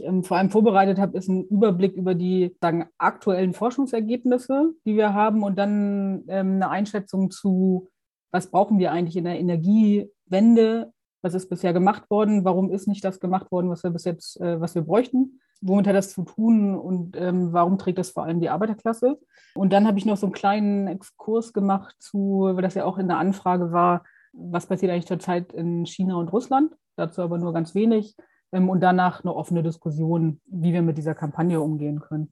[0.00, 5.14] ähm, vor allem vorbereitet habe, ist ein Überblick über die sagen, aktuellen Forschungsergebnisse, die wir
[5.14, 7.88] haben und dann ähm, eine Einschätzung zu,
[8.30, 13.04] was brauchen wir eigentlich in der Energiewende, was ist bisher gemacht worden, warum ist nicht
[13.04, 16.22] das gemacht worden, was wir bis jetzt, äh, was wir bräuchten, womit hat das zu
[16.22, 19.18] tun und ähm, warum trägt das vor allem die Arbeiterklasse.
[19.54, 22.98] Und dann habe ich noch so einen kleinen Exkurs gemacht zu, weil das ja auch
[22.98, 27.52] in der Anfrage war, was passiert eigentlich zurzeit in China und Russland, dazu aber nur
[27.52, 28.16] ganz wenig
[28.50, 32.30] und danach eine offene Diskussion, wie wir mit dieser Kampagne umgehen können.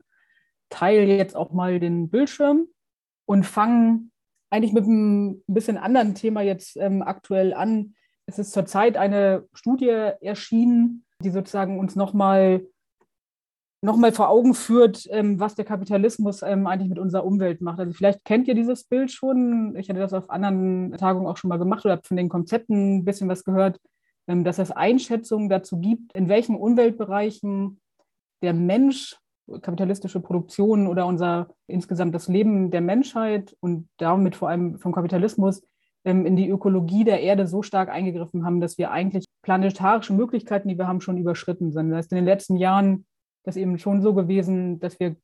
[0.71, 2.67] Teile jetzt auch mal den Bildschirm
[3.27, 4.11] und fangen
[4.51, 7.95] eigentlich mit einem bisschen anderen Thema jetzt ähm, aktuell an.
[8.27, 9.89] Es ist zurzeit eine Studie
[10.21, 12.65] erschienen, die sozusagen uns nochmal
[13.85, 17.79] noch mal vor Augen führt, ähm, was der Kapitalismus ähm, eigentlich mit unserer Umwelt macht.
[17.79, 19.77] Also vielleicht kennt ihr dieses Bild schon.
[19.77, 22.97] Ich hatte das auf anderen Tagungen auch schon mal gemacht oder habe von den Konzepten
[22.97, 23.79] ein bisschen was gehört.
[24.27, 27.81] Ähm, dass es Einschätzungen dazu gibt, in welchen Umweltbereichen
[28.43, 29.17] der Mensch,
[29.61, 35.63] kapitalistische Produktion oder unser insgesamt das Leben der Menschheit und damit vor allem vom Kapitalismus
[36.05, 40.69] ähm, in die Ökologie der Erde so stark eingegriffen haben, dass wir eigentlich planetarische Möglichkeiten,
[40.69, 41.91] die wir haben, schon überschritten sind.
[41.91, 43.05] Das heißt, in den letzten Jahren
[43.45, 45.17] ist eben schon so gewesen, dass wir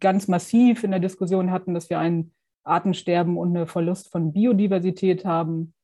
[0.00, 2.32] ganz massiv in der Diskussion hatten, dass wir ein
[2.64, 5.74] Artensterben und einen Verlust von Biodiversität haben.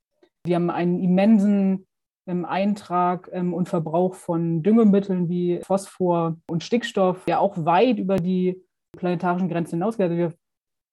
[0.44, 1.86] Wir haben einen immensen
[2.26, 8.16] im Eintrag ähm, und Verbrauch von Düngemitteln wie Phosphor und Stickstoff, der auch weit über
[8.16, 8.62] die
[8.96, 10.04] planetarischen Grenzen hinausgeht.
[10.04, 10.32] Also wir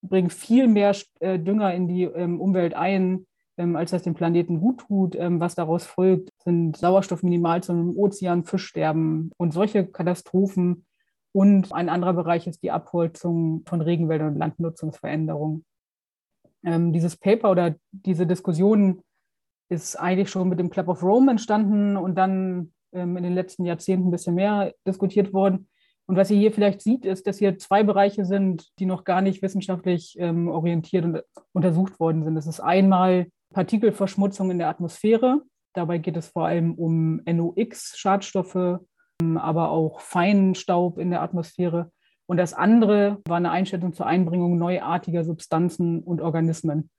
[0.01, 3.25] bringen viel mehr äh, Dünger in die ähm, Umwelt ein,
[3.57, 5.15] ähm, als das dem Planeten gut tut.
[5.15, 10.85] Ähm, was daraus folgt, sind Sauerstoffminimalzonen im Ozean, Fischsterben und solche Katastrophen.
[11.31, 15.63] Und ein anderer Bereich ist die Abholzung von Regenwäldern und Landnutzungsveränderungen.
[16.65, 19.01] Ähm, dieses Paper oder diese Diskussionen
[19.69, 23.65] ist eigentlich schon mit dem Club of Rome entstanden und dann ähm, in den letzten
[23.65, 25.67] Jahrzehnten ein bisschen mehr diskutiert worden.
[26.07, 29.21] Und was ihr hier vielleicht sieht, ist, dass hier zwei Bereiche sind, die noch gar
[29.21, 31.21] nicht wissenschaftlich ähm, orientiert und
[31.53, 32.33] untersucht worden sind.
[32.33, 35.43] Das ist einmal Partikelverschmutzung in der Atmosphäre.
[35.73, 38.79] Dabei geht es vor allem um NOx-Schadstoffe,
[39.21, 41.91] ähm, aber auch Feinstaub in der Atmosphäre.
[42.25, 46.89] Und das andere war eine Einschätzung zur Einbringung neuartiger Substanzen und Organismen.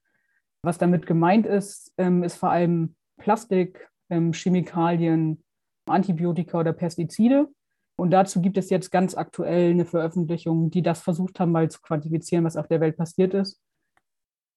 [0.63, 5.43] Was damit gemeint ist, ähm, ist vor allem Plastik, ähm, Chemikalien,
[5.87, 7.49] Antibiotika oder Pestizide.
[7.97, 11.81] Und dazu gibt es jetzt ganz aktuell eine Veröffentlichung, die das versucht haben, mal zu
[11.81, 13.61] quantifizieren, was auf der Welt passiert ist.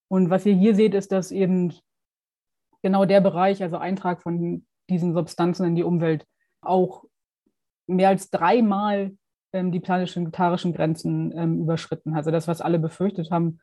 [0.10, 1.74] Und was ihr hier seht, ist, dass eben
[2.82, 6.26] genau der Bereich, also Eintrag von diesen Substanzen in die Umwelt,
[6.62, 7.06] auch
[7.88, 9.12] mehr als dreimal
[9.54, 12.16] ähm, die planetarischen Grenzen ähm, überschritten.
[12.16, 13.60] Also das, was alle befürchtet haben,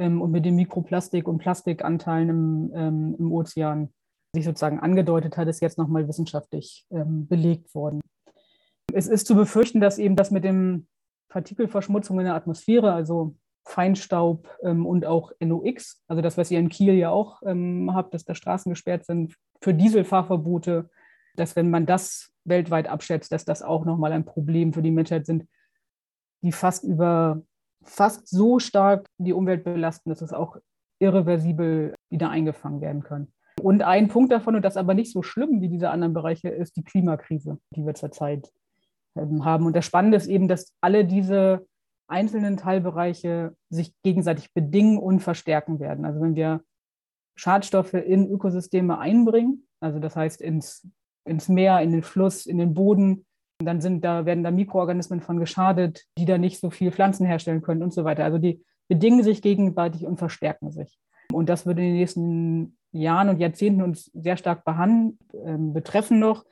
[0.00, 3.92] ähm, und mit den Mikroplastik- und Plastikanteilen im, ähm, im Ozean
[4.34, 8.00] sich sozusagen angedeutet hat, ist jetzt nochmal wissenschaftlich ähm, belegt worden.
[8.92, 10.86] Es ist zu befürchten, dass eben das mit dem
[11.28, 16.70] Partikelverschmutzung in der Atmosphäre, also Feinstaub ähm, und auch NOx, also das, was ihr in
[16.70, 20.88] Kiel ja auch ähm, habt, dass da Straßen gesperrt sind für Dieselfahrverbote,
[21.36, 25.26] dass wenn man das weltweit abschätzt, dass das auch nochmal ein Problem für die Menschheit
[25.26, 25.46] sind,
[26.42, 27.42] die fast über
[27.84, 30.56] fast so stark die Umwelt belasten, dass es auch
[31.00, 33.32] irreversibel wieder eingefangen werden kann.
[33.62, 36.76] Und ein Punkt davon, und das aber nicht so schlimm wie diese anderen Bereiche, ist
[36.76, 38.50] die Klimakrise, die wir zurzeit
[39.16, 39.66] ähm, haben.
[39.66, 41.66] Und das Spannende ist eben, dass alle diese
[42.08, 46.04] einzelnen Teilbereiche sich gegenseitig bedingen und verstärken werden.
[46.04, 46.62] Also wenn wir
[47.36, 50.86] Schadstoffe in Ökosysteme einbringen, also das heißt ins,
[51.24, 53.24] ins Meer, in den Fluss, in den Boden,
[53.66, 57.62] dann sind da, werden da Mikroorganismen von geschadet, die da nicht so viel Pflanzen herstellen
[57.62, 58.24] können und so weiter.
[58.24, 60.98] Also die bedingen sich gegenseitig und verstärken sich.
[61.32, 66.18] Und das wird in den nächsten Jahren und Jahrzehnten uns sehr stark behandeln, äh, betreffen
[66.18, 66.44] noch.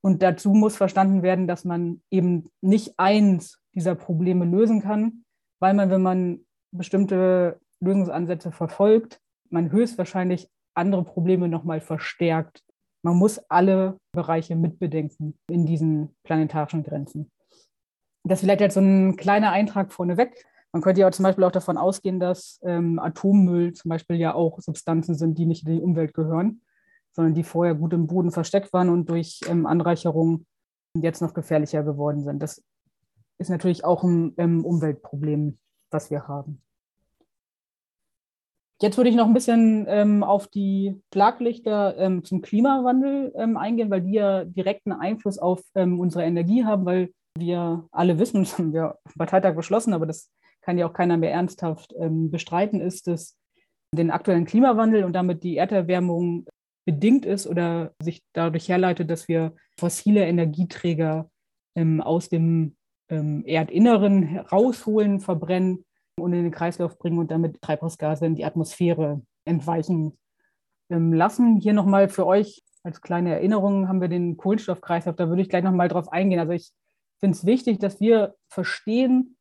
[0.00, 5.24] Und dazu muss verstanden werden, dass man eben nicht eins dieser Probleme lösen kann,
[5.60, 9.20] weil man, wenn man bestimmte Lösungsansätze verfolgt,
[9.50, 12.62] man höchstwahrscheinlich andere Probleme nochmal verstärkt
[13.02, 17.30] man muss alle Bereiche mitbedenken in diesen planetarischen Grenzen.
[18.24, 20.44] Das ist vielleicht jetzt so ein kleiner Eintrag vorneweg.
[20.72, 24.60] Man könnte ja zum Beispiel auch davon ausgehen, dass ähm, Atommüll zum Beispiel ja auch
[24.60, 26.60] Substanzen sind, die nicht in die Umwelt gehören,
[27.12, 30.44] sondern die vorher gut im Boden versteckt waren und durch ähm, Anreicherung
[30.94, 32.42] jetzt noch gefährlicher geworden sind.
[32.42, 32.62] Das
[33.38, 35.58] ist natürlich auch ein ähm, Umweltproblem,
[35.90, 36.60] was wir haben.
[38.80, 43.90] Jetzt würde ich noch ein bisschen ähm, auf die Schlaglichter ähm, zum Klimawandel ähm, eingehen,
[43.90, 48.56] weil die ja direkten Einfluss auf ähm, unsere Energie haben, weil wir alle wissen, das
[48.56, 50.30] haben wir am Parteitag beschlossen, aber das
[50.62, 53.36] kann ja auch keiner mehr ernsthaft ähm, bestreiten, ist, dass
[53.92, 56.46] den aktuellen Klimawandel und damit die Erderwärmung
[56.86, 61.28] bedingt ist oder sich dadurch herleitet, dass wir fossile Energieträger
[61.76, 62.74] ähm, aus dem
[63.10, 65.86] Erdinneren herausholen, verbrennen
[66.20, 70.18] und in den Kreislauf bringen und damit Treibhausgase in die Atmosphäre entweichen
[70.90, 71.56] ähm, lassen.
[71.56, 75.16] Hier nochmal für euch als kleine Erinnerung haben wir den Kohlenstoffkreislauf.
[75.16, 76.40] Da würde ich gleich nochmal drauf eingehen.
[76.40, 76.70] Also ich
[77.18, 79.36] finde es wichtig, dass wir verstehen,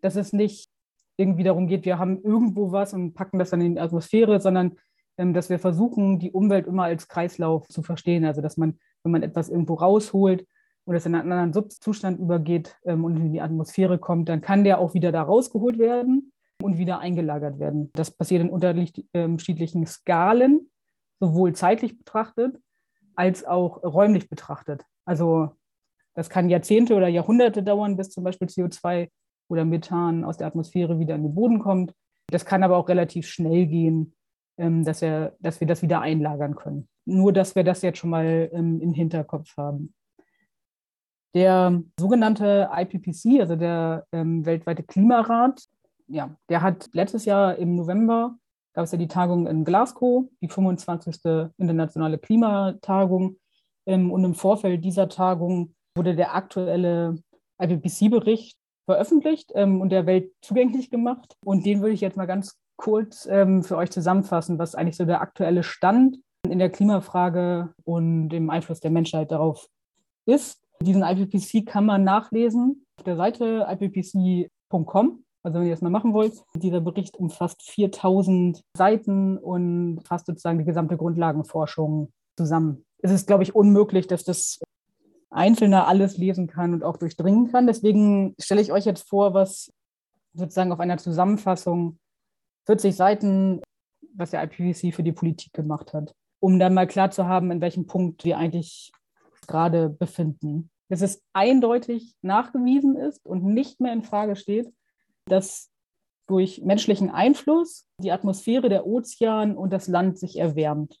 [0.00, 0.70] dass es nicht
[1.16, 4.76] irgendwie darum geht, wir haben irgendwo was und packen das dann in die Atmosphäre, sondern
[5.16, 8.24] ähm, dass wir versuchen, die Umwelt immer als Kreislauf zu verstehen.
[8.24, 10.46] Also dass man, wenn man etwas irgendwo rausholt
[10.88, 14.64] und es in einen anderen Subzustand übergeht ähm, und in die Atmosphäre kommt, dann kann
[14.64, 16.32] der auch wieder da rausgeholt werden
[16.62, 17.90] und wieder eingelagert werden.
[17.92, 20.70] Das passiert in unterschiedlichen Skalen,
[21.20, 22.58] sowohl zeitlich betrachtet
[23.16, 24.82] als auch räumlich betrachtet.
[25.04, 25.50] Also
[26.14, 29.10] das kann Jahrzehnte oder Jahrhunderte dauern, bis zum Beispiel CO2
[29.50, 31.92] oder Methan aus der Atmosphäre wieder in den Boden kommt.
[32.28, 34.14] Das kann aber auch relativ schnell gehen,
[34.56, 36.88] ähm, dass, wir, dass wir das wieder einlagern können.
[37.04, 39.92] Nur, dass wir das jetzt schon mal ähm, im Hinterkopf haben.
[41.34, 45.62] Der sogenannte IPPC, also der ähm, weltweite Klimarat,
[46.06, 48.36] ja, der hat letztes Jahr im November,
[48.74, 51.50] gab es ja die Tagung in Glasgow, die 25.
[51.58, 53.36] internationale Klimatagung.
[53.84, 57.18] und im Vorfeld dieser Tagung wurde der aktuelle
[57.60, 61.36] IPPC-Bericht veröffentlicht ähm, und der Welt zugänglich gemacht.
[61.44, 65.04] Und den würde ich jetzt mal ganz kurz ähm, für euch zusammenfassen, was eigentlich so
[65.04, 69.68] der aktuelle Stand in der Klimafrage und dem Einfluss der Menschheit darauf
[70.24, 70.62] ist.
[70.82, 75.24] Diesen IPPC kann man nachlesen auf der Seite ippc.com.
[75.42, 80.58] Also wenn ihr das mal machen wollt, dieser Bericht umfasst 4000 Seiten und fasst sozusagen
[80.58, 82.84] die gesamte Grundlagenforschung zusammen.
[83.00, 84.60] Es ist, glaube ich, unmöglich, dass das
[85.30, 87.66] Einzelner alles lesen kann und auch durchdringen kann.
[87.66, 89.72] Deswegen stelle ich euch jetzt vor, was
[90.34, 91.98] sozusagen auf einer Zusammenfassung
[92.66, 93.62] 40 Seiten,
[94.14, 97.60] was der IPCC für die Politik gemacht hat, um dann mal klar zu haben, in
[97.60, 98.92] welchem Punkt wir eigentlich
[99.48, 100.70] gerade befinden.
[100.88, 104.72] Dass es eindeutig nachgewiesen ist und nicht mehr in Frage steht,
[105.26, 105.70] dass
[106.28, 111.00] durch menschlichen Einfluss die Atmosphäre, der Ozean und das Land sich erwärmt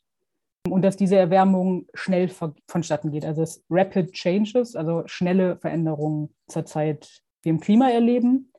[0.68, 2.30] und dass diese Erwärmung schnell
[2.66, 3.24] vonstatten geht.
[3.24, 8.52] Also es Rapid Changes, also schnelle Veränderungen zurzeit wir im Klima erleben.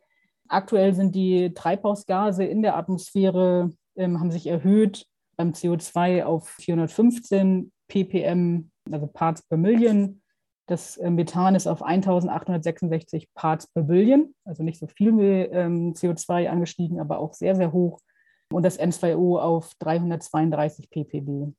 [0.48, 5.06] Aktuell sind die Treibhausgase in der Atmosphäre, ähm, haben sich erhöht
[5.38, 10.22] beim CO2 auf 415 ppm, also Parts per Million.
[10.68, 16.48] Das äh, Methan ist auf 1866 Parts per Billion, also nicht so viel ähm, CO2
[16.48, 18.00] angestiegen, aber auch sehr, sehr hoch.
[18.52, 21.54] Und das N2O auf 332 ppb.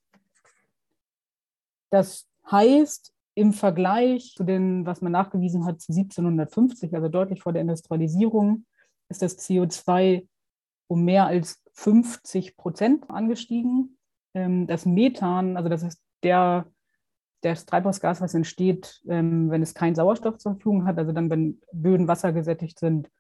[1.91, 7.53] Das heißt, im Vergleich zu dem, was man nachgewiesen hat, zu 1750, also deutlich vor
[7.53, 8.67] der Industrialisierung,
[9.09, 10.27] ist das CO2
[10.89, 13.99] um mehr als 50 Prozent angestiegen.
[14.35, 16.67] Ähm, das Methan, also das ist der,
[17.43, 21.61] das Treibhausgas, was entsteht, ähm, wenn es keinen Sauerstoff zur Verfügung hat, also dann, wenn
[21.73, 23.11] Böden wassergesättigt sind,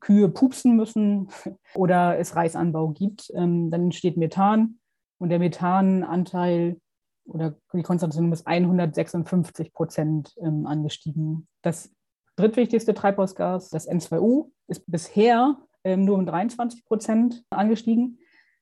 [0.00, 1.28] Kühe pupsen müssen
[1.74, 4.78] oder es Reisanbau gibt, ähm, dann entsteht Methan.
[5.18, 6.78] Und der Methananteil
[7.24, 11.46] oder die Konzentration ist 156 Prozent ähm, angestiegen.
[11.62, 11.90] Das
[12.36, 18.18] drittwichtigste Treibhausgas, das N2O, ist bisher nur um 23 Prozent angestiegen,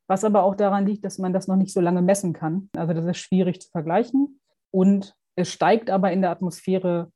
[0.06, 2.70] was aber auch daran liegt, dass man das noch nicht so lange messen kann.
[2.76, 4.38] Also das ist schwierig zu vergleichen.
[4.70, 7.10] Und es steigt aber in der Atmosphäre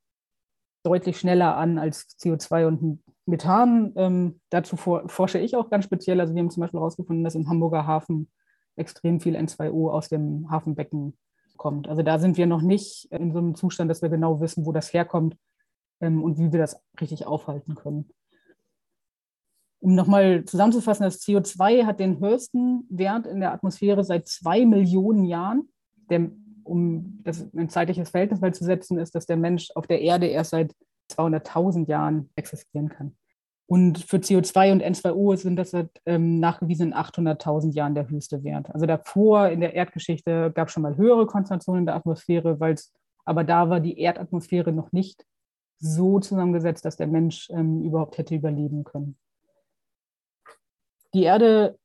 [0.82, 3.92] deutlich schneller an als CO2 und Methan.
[3.96, 6.20] Ähm, dazu for forsche ich auch ganz speziell.
[6.20, 8.30] Also wir haben zum Beispiel herausgefunden, dass im Hamburger Hafen
[8.76, 11.16] extrem viel N2O aus dem Hafenbecken
[11.56, 11.88] kommt.
[11.88, 14.72] Also da sind wir noch nicht in so einem Zustand, dass wir genau wissen, wo
[14.72, 15.36] das herkommt
[16.00, 18.08] ähm, und wie wir das richtig aufhalten können.
[19.80, 25.24] Um nochmal zusammenzufassen, das CO2 hat den höchsten Wert in der Atmosphäre seit zwei Millionen
[25.24, 25.68] Jahren.
[26.08, 26.30] Der,
[26.64, 30.26] um das ein zeitliches Verhältnis mal zu setzen, ist, dass der Mensch auf der Erde
[30.26, 30.74] erst seit
[31.10, 33.16] 200.000 Jahren existieren kann.
[33.66, 38.68] Und für CO2 und N2O sind das seit ähm, nachgewiesenen 800.000 Jahren der höchste Wert.
[38.74, 42.74] Also davor in der Erdgeschichte gab es schon mal höhere Konzentrationen in der Atmosphäre, weil
[42.74, 42.92] es,
[43.24, 45.24] aber da war die Erdatmosphäre noch nicht
[45.78, 49.16] so zusammengesetzt, dass der Mensch ähm, überhaupt hätte überleben können.
[51.14, 51.78] Die Erde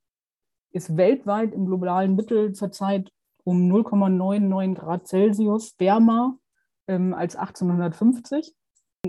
[0.72, 3.12] ist weltweit im globalen Mittel zurzeit
[3.48, 6.38] um 0,99 Grad Celsius wärmer
[6.90, 8.54] ähm, als 1850.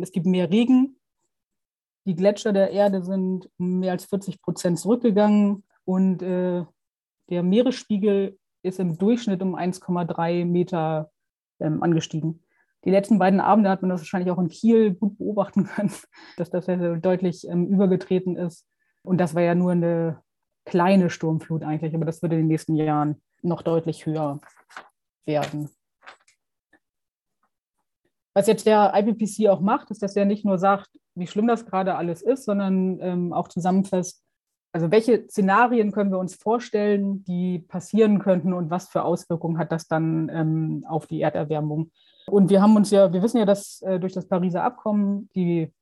[0.01, 1.01] Es gibt mehr Regen,
[2.07, 6.65] die Gletscher der Erde sind um mehr als 40 Prozent zurückgegangen und äh,
[7.31, 11.11] der Meeresspiegel ist im Durchschnitt um 1,3 Meter
[11.59, 12.45] ähm, angestiegen.
[12.85, 15.93] Die letzten beiden Abende hat man das wahrscheinlich auch in Kiel gut beobachten können,
[16.37, 18.69] dass das sehr, sehr deutlich ähm, übergetreten ist.
[19.03, 20.23] Und das war ja nur eine
[20.65, 24.41] kleine Sturmflut eigentlich, aber das wird in den nächsten Jahren noch deutlich höher
[25.25, 25.71] werden.
[28.35, 31.67] Was jetzt der IPPC auch macht, ist, dass er nicht nur sagt, wie schlimm das
[31.67, 34.23] gerade alles ist, sondern ähm, auch zusammenfasst,
[34.73, 39.73] also welche Szenarien können wir uns vorstellen, die passieren könnten und was für Auswirkungen hat
[39.73, 41.91] das dann ähm, auf die Erderwärmung?
[42.27, 45.73] Und wir haben uns ja, wir wissen ja, dass äh, durch das Pariser Abkommen die,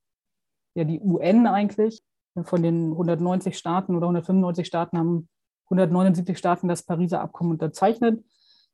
[0.74, 2.00] ja, die UN eigentlich
[2.44, 5.28] von den 190 Staaten oder 195 Staaten haben
[5.66, 8.24] 179 Staaten das Pariser Abkommen unterzeichnet,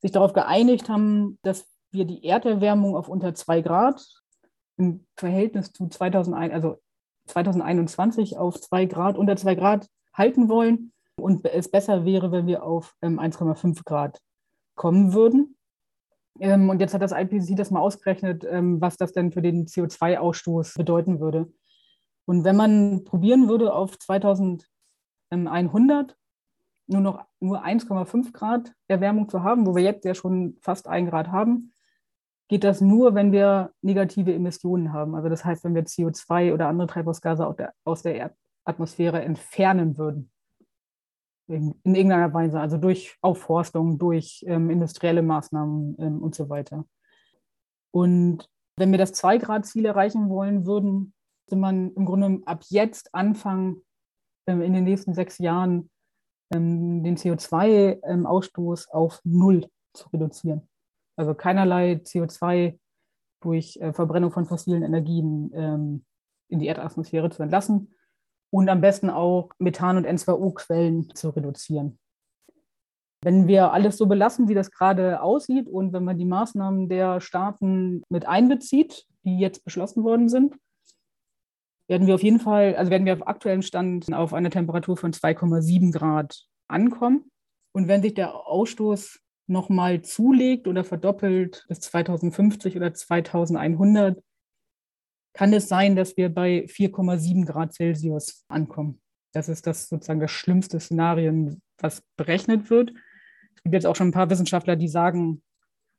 [0.00, 4.04] sich darauf geeinigt haben, dass wir die Erderwärmung auf unter zwei Grad
[4.76, 6.76] im Verhältnis zu 2001, also
[7.26, 12.64] 2021 auf zwei Grad, unter zwei Grad halten wollen und es besser wäre, wenn wir
[12.64, 14.20] auf ähm, 1,5 Grad
[14.75, 15.56] kommen würden.
[16.40, 19.66] Ähm, und jetzt hat das IPCC das mal ausgerechnet, ähm, was das denn für den
[19.66, 21.52] CO2-Ausstoß bedeuten würde.
[22.25, 26.16] Und wenn man probieren würde, auf 2100
[26.86, 31.06] nur noch nur 1,5 Grad Erwärmung zu haben, wo wir jetzt ja schon fast ein
[31.06, 31.72] Grad haben,
[32.48, 35.14] geht das nur, wenn wir negative Emissionen haben.
[35.14, 38.34] Also das heißt, wenn wir CO2 oder andere Treibhausgase aus der
[38.64, 40.30] Atmosphäre entfernen würden.
[41.48, 46.84] In, in irgendeiner Weise, also durch Aufforstung, durch ähm, industrielle Maßnahmen ähm, und so weiter.
[47.90, 51.12] Und wenn wir das 2-Grad-Ziel erreichen wollen würden,
[51.52, 53.82] müsste man im Grunde ab jetzt anfangen,
[54.46, 55.90] in den nächsten sechs Jahren
[56.54, 60.68] ähm, den CO2-Ausstoß ähm, auf Null zu reduzieren.
[61.16, 62.78] Also keinerlei CO2
[63.40, 66.04] durch äh, Verbrennung von fossilen Energien ähm,
[66.49, 67.94] in die Erdatmosphäre zu entlassen
[68.50, 71.99] und am besten auch Methan- und N2O-Quellen zu reduzieren.
[73.25, 77.21] Wenn wir alles so belassen, wie das gerade aussieht und wenn man die Maßnahmen der
[77.21, 80.56] Staaten mit einbezieht, die jetzt beschlossen worden sind,
[81.92, 85.12] werden wir auf jeden Fall, also werden wir auf aktuellen Stand auf eine Temperatur von
[85.12, 87.30] 2,7 Grad ankommen.
[87.72, 94.18] Und wenn sich der Ausstoß nochmal zulegt oder verdoppelt bis 2050 oder 2100,
[95.34, 99.02] kann es sein, dass wir bei 4,7 Grad Celsius ankommen.
[99.34, 102.94] Das ist das sozusagen das schlimmste Szenario, was berechnet wird.
[103.54, 105.42] Es gibt jetzt auch schon ein paar Wissenschaftler, die sagen,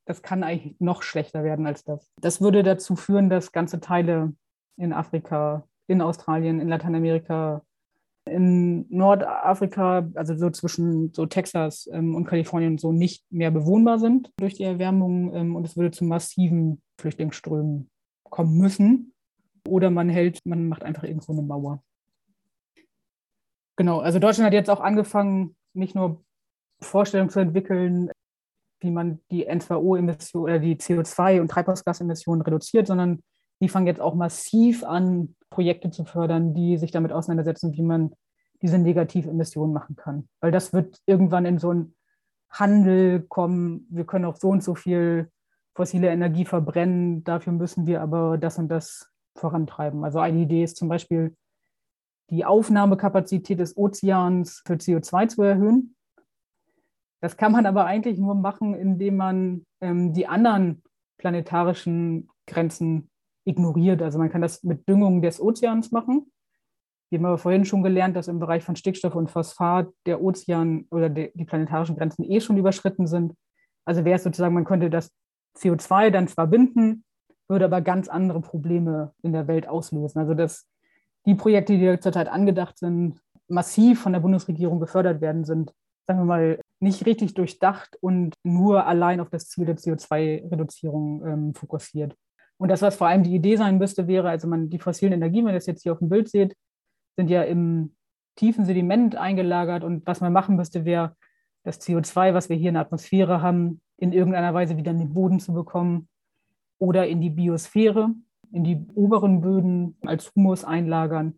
[0.06, 2.12] das kann eigentlich noch schlechter werden als das.
[2.20, 4.34] Das würde dazu führen, dass ganze Teile
[4.76, 7.64] in Afrika, in Australien, in Lateinamerika,
[8.26, 14.32] in Nordafrika, also so zwischen so Texas ähm, und Kalifornien so nicht mehr bewohnbar sind
[14.38, 17.90] durch die Erwärmung ähm, und es würde zu massiven Flüchtlingsströmen
[18.30, 19.14] kommen müssen.
[19.68, 21.84] Oder man hält, man macht einfach irgendwo eine Mauer.
[23.76, 26.24] Genau, also Deutschland hat jetzt auch angefangen, nicht nur
[26.82, 28.12] Vorstellungen zu entwickeln,
[28.82, 33.24] wie man die N2O-Emissionen oder die CO2- und Treibhausgasemissionen reduziert, sondern
[33.62, 38.14] die fangen jetzt auch massiv an, Projekte zu fördern, die sich damit auseinandersetzen, wie man
[38.62, 40.28] diese Negativemissionen machen kann.
[40.40, 41.96] Weil das wird irgendwann in so einen
[42.50, 43.86] Handel kommen.
[43.90, 45.30] Wir können auch so und so viel
[45.76, 47.24] fossile Energie verbrennen.
[47.24, 50.04] Dafür müssen wir aber das und das vorantreiben.
[50.04, 51.36] Also eine Idee ist zum Beispiel,
[52.30, 55.96] die Aufnahmekapazität des Ozeans für CO2 zu erhöhen.
[57.22, 60.82] Das kann man aber eigentlich nur machen, indem man ähm, die anderen
[61.18, 63.10] planetarischen Grenzen
[63.46, 64.02] ignoriert.
[64.02, 66.32] Also man kann das mit Düngung des Ozeans machen.
[67.10, 70.88] Wir haben aber vorhin schon gelernt, dass im Bereich von Stickstoff und Phosphat der Ozean
[70.90, 73.34] oder die, die planetarischen Grenzen eh schon überschritten sind.
[73.86, 75.12] Also wäre es sozusagen, man könnte das
[75.58, 77.04] CO2 dann zwar binden,
[77.48, 80.18] würde aber ganz andere Probleme in der Welt auslösen.
[80.20, 80.68] Also dass
[81.26, 85.74] die Projekte, die zurzeit angedacht sind, massiv von der Bundesregierung gefördert werden, sind,
[86.08, 91.54] sagen wir mal, nicht richtig durchdacht und nur allein auf das Ziel der CO2-Reduzierung ähm,
[91.54, 92.16] fokussiert.
[92.64, 95.44] Und das, was vor allem die Idee sein müsste, wäre, also man die fossilen Energien,
[95.44, 96.56] wenn ihr das jetzt hier auf dem Bild seht,
[97.18, 97.94] sind ja im
[98.38, 99.84] tiefen Sediment eingelagert.
[99.84, 101.14] Und was man machen müsste, wäre,
[101.64, 105.14] das CO2, was wir hier in der Atmosphäre haben, in irgendeiner Weise wieder in den
[105.14, 106.08] Boden zu bekommen
[106.80, 108.12] oder in die Biosphäre,
[108.54, 111.38] in die oberen Böden als Humus einlagern.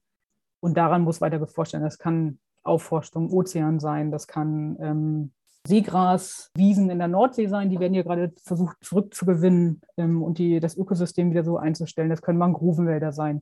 [0.60, 1.86] Und daran muss weiter geforscht werden.
[1.86, 5.32] Das kann Aufforstung Ozean sein, das kann ähm,
[5.67, 10.77] Seegraswiesen in der Nordsee sein, die werden hier gerade versucht zurückzugewinnen ähm, und die, das
[10.77, 12.10] Ökosystem wieder so einzustellen.
[12.10, 13.41] Das können Mangrovenwälder sein.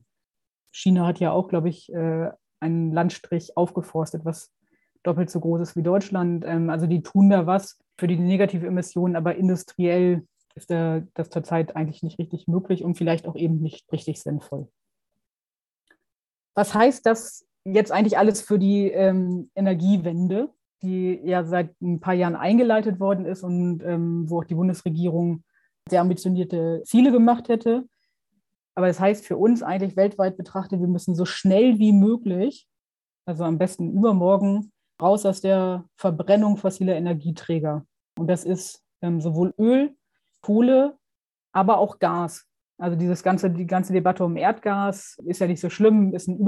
[0.72, 4.52] China hat ja auch, glaube ich, äh, einen Landstrich aufgeforstet, was
[5.02, 6.44] doppelt so groß ist wie Deutschland.
[6.46, 11.30] Ähm, also die tun da was für die negative Emissionen, aber industriell ist der, das
[11.30, 14.68] zurzeit eigentlich nicht richtig möglich und vielleicht auch eben nicht richtig sinnvoll.
[16.54, 20.52] Was heißt das jetzt eigentlich alles für die ähm, Energiewende,
[20.82, 25.44] die ja seit ein paar Jahren eingeleitet worden ist und ähm, wo auch die Bundesregierung
[25.88, 27.84] sehr ambitionierte Ziele gemacht hätte?
[28.74, 32.66] Aber das heißt für uns eigentlich weltweit betrachtet, wir müssen so schnell wie möglich,
[33.24, 37.86] also am besten übermorgen, raus aus der Verbrennung fossiler Energieträger.
[38.18, 39.94] Und das ist ähm, sowohl Öl
[40.40, 40.98] Kohle,
[41.52, 42.46] aber auch Gas.
[42.78, 46.38] Also dieses ganze, die ganze Debatte um Erdgas ist ja nicht so schlimm, ist ein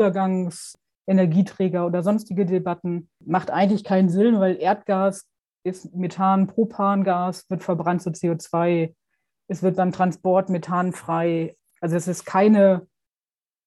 [1.06, 3.08] Übergangsenergieträger oder sonstige Debatten.
[3.24, 5.26] Macht eigentlich keinen Sinn, weil Erdgas
[5.64, 8.94] ist Methan, Propangas, wird verbrannt zu CO2.
[9.48, 11.56] Es wird beim Transport methanfrei.
[11.80, 12.86] Also es ist keine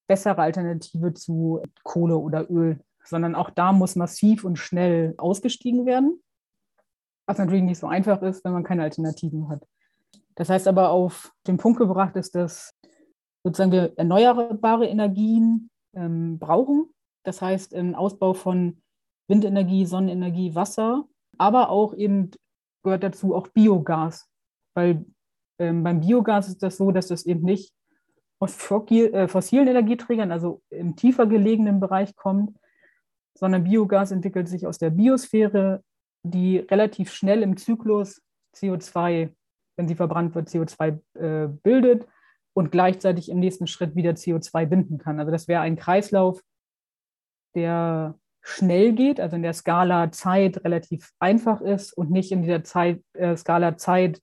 [0.06, 6.22] bessere Alternative zu Kohle oder Öl, sondern auch da muss massiv und schnell ausgestiegen werden.
[7.26, 9.64] Was natürlich nicht so einfach ist, wenn man keine Alternativen hat.
[10.34, 12.74] Das heißt aber auf den Punkt gebracht ist, dass
[13.44, 16.92] sozusagen wir erneuerbare Energien ähm, brauchen.
[17.24, 18.82] Das heißt, im Ausbau von
[19.28, 21.04] Windenergie, Sonnenenergie, Wasser,
[21.38, 22.30] aber auch eben
[22.82, 24.28] gehört dazu auch Biogas.
[24.74, 25.04] Weil
[25.58, 27.72] ähm, beim Biogas ist das so, dass das eben nicht
[28.40, 32.56] aus äh, fossilen Energieträgern, also im tiefer gelegenen Bereich kommt,
[33.36, 35.84] sondern Biogas entwickelt sich aus der Biosphäre,
[36.22, 38.22] die relativ schnell im Zyklus
[38.56, 39.30] CO2
[39.80, 42.06] wenn sie verbrannt wird, CO2 äh, bildet
[42.52, 45.18] und gleichzeitig im nächsten Schritt wieder CO2 binden kann.
[45.18, 46.42] Also das wäre ein Kreislauf,
[47.54, 52.64] der schnell geht, also in der Skala Zeit relativ einfach ist und nicht in dieser
[52.64, 54.20] Zeit, äh, Skala Zeit,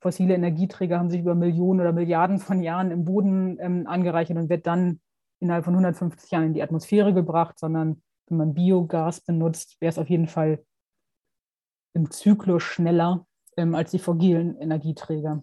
[0.00, 4.48] fossile Energieträger haben sich über Millionen oder Milliarden von Jahren im Boden ähm, angereichert und
[4.48, 5.00] wird dann
[5.40, 9.98] innerhalb von 150 Jahren in die Atmosphäre gebracht, sondern wenn man Biogas benutzt, wäre es
[9.98, 10.64] auf jeden Fall
[11.94, 15.42] im Zyklus schneller ähm, als die fossilen Energieträger.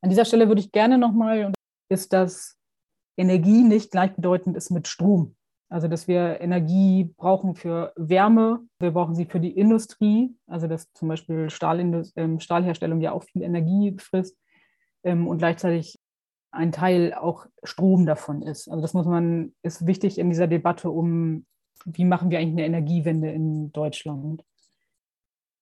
[0.00, 1.52] An dieser Stelle würde ich gerne nochmal,
[1.88, 2.58] ist, dass
[3.16, 5.34] Energie nicht gleichbedeutend ist mit Strom.
[5.68, 10.92] Also, dass wir Energie brauchen für Wärme, wir brauchen sie für die Industrie, also dass
[10.92, 14.36] zum Beispiel Stahlindus ähm, Stahlherstellung ja auch viel Energie frisst
[15.02, 15.98] ähm, und gleichzeitig
[16.50, 18.68] ein Teil auch Strom davon ist.
[18.68, 21.46] Also das muss man, ist wichtig in dieser Debatte um,
[21.84, 24.44] wie machen wir eigentlich eine Energiewende in Deutschland.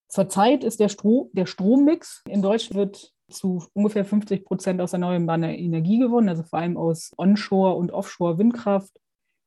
[0.09, 5.57] Zurzeit ist der, Stro der Strommix in Deutschland wird zu ungefähr 50 Prozent aus erneuerbarer
[5.57, 8.93] Energie gewonnen, also vor allem aus Onshore- und Offshore-Windkraft,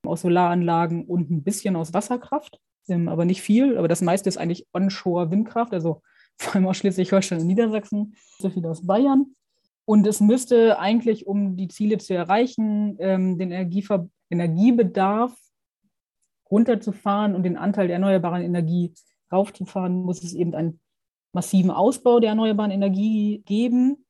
[0.07, 3.77] aus Solaranlagen und ein bisschen aus Wasserkraft, ähm, aber nicht viel.
[3.77, 6.01] Aber das meiste ist eigentlich Onshore-Windkraft, also
[6.37, 9.35] vor allem aus Schleswig-Holstein und Niedersachsen, so viel aus Bayern.
[9.85, 15.33] Und es müsste eigentlich, um die Ziele zu erreichen, ähm, den Energiever Energiebedarf
[16.50, 18.94] runterzufahren und den Anteil der erneuerbaren Energie
[19.31, 20.79] raufzufahren, muss es eben einen
[21.33, 24.05] massiven Ausbau der erneuerbaren Energie geben.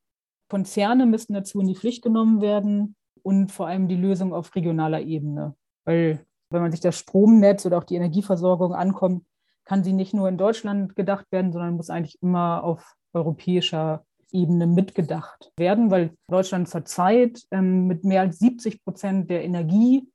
[0.50, 5.02] Konzerne müssten dazu in die Pflicht genommen werden und vor allem die Lösung auf regionaler
[5.02, 5.56] Ebene.
[5.86, 9.26] Weil wenn man sich das Stromnetz oder auch die Energieversorgung ankommt,
[9.66, 14.68] kann sie nicht nur in Deutschland gedacht werden, sondern muss eigentlich immer auf europäischer Ebene
[14.68, 20.12] mitgedacht werden, weil Deutschland zurzeit ähm, mit mehr als 70 Prozent der Energie,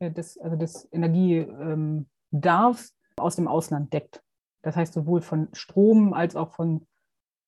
[0.00, 4.22] äh, des, also des Energiebedarfs ähm, aus dem Ausland deckt.
[4.62, 6.86] Das heißt sowohl von Strom als auch von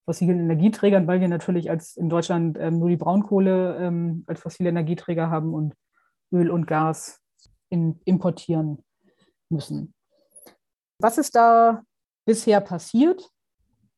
[0.05, 4.69] fossilen Energieträgern, weil wir natürlich als in Deutschland ähm, nur die Braunkohle ähm, als fossile
[4.69, 5.75] Energieträger haben und
[6.33, 7.24] Öl und Gas
[7.75, 8.83] in, importieren
[9.51, 9.93] müssen.
[10.99, 11.83] Was ist da
[12.25, 13.29] bisher passiert?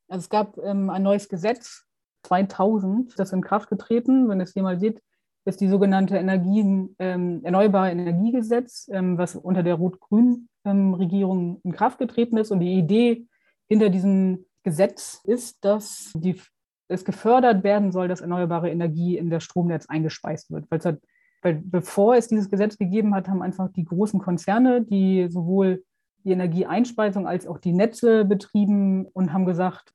[0.08, 1.84] Also es gab ähm, ein neues Gesetz
[2.24, 5.00] 2000, das in Kraft getreten, wenn es jemand sieht,
[5.44, 11.72] ist die sogenannte Energien, ähm, Erneuerbare Energiegesetz, ähm, was unter der Rot-Grün ähm, Regierung in
[11.72, 12.50] Kraft getreten ist.
[12.50, 13.26] Und die Idee
[13.68, 16.40] hinter diesem Gesetz ist, dass die,
[16.88, 20.68] es gefördert werden soll, dass erneuerbare Energie in das Stromnetz eingespeist wird.
[20.68, 20.98] Weil, hat,
[21.46, 25.84] weil bevor es dieses Gesetz gegeben hat, haben einfach die großen Konzerne, die sowohl
[26.24, 29.92] die Energieeinspeisung als auch die Netze betrieben und haben gesagt,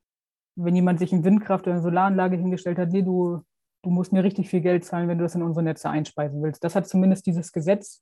[0.56, 3.42] wenn jemand sich in Windkraft oder eine Solaranlage hingestellt hat, nee, du,
[3.84, 6.64] du musst mir richtig viel Geld zahlen, wenn du das in unsere Netze einspeisen willst.
[6.64, 8.02] Das hat zumindest dieses Gesetz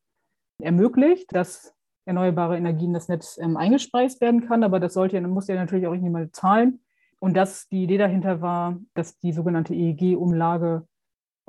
[0.61, 1.73] ermöglicht, dass
[2.05, 4.63] erneuerbare Energie in das Netz ähm, eingespeist werden kann.
[4.63, 6.81] Aber das sollte, muss ja natürlich auch irgendjemand zahlen.
[7.17, 10.85] Und das, die Idee dahinter war, dass die sogenannte EEG-Umlage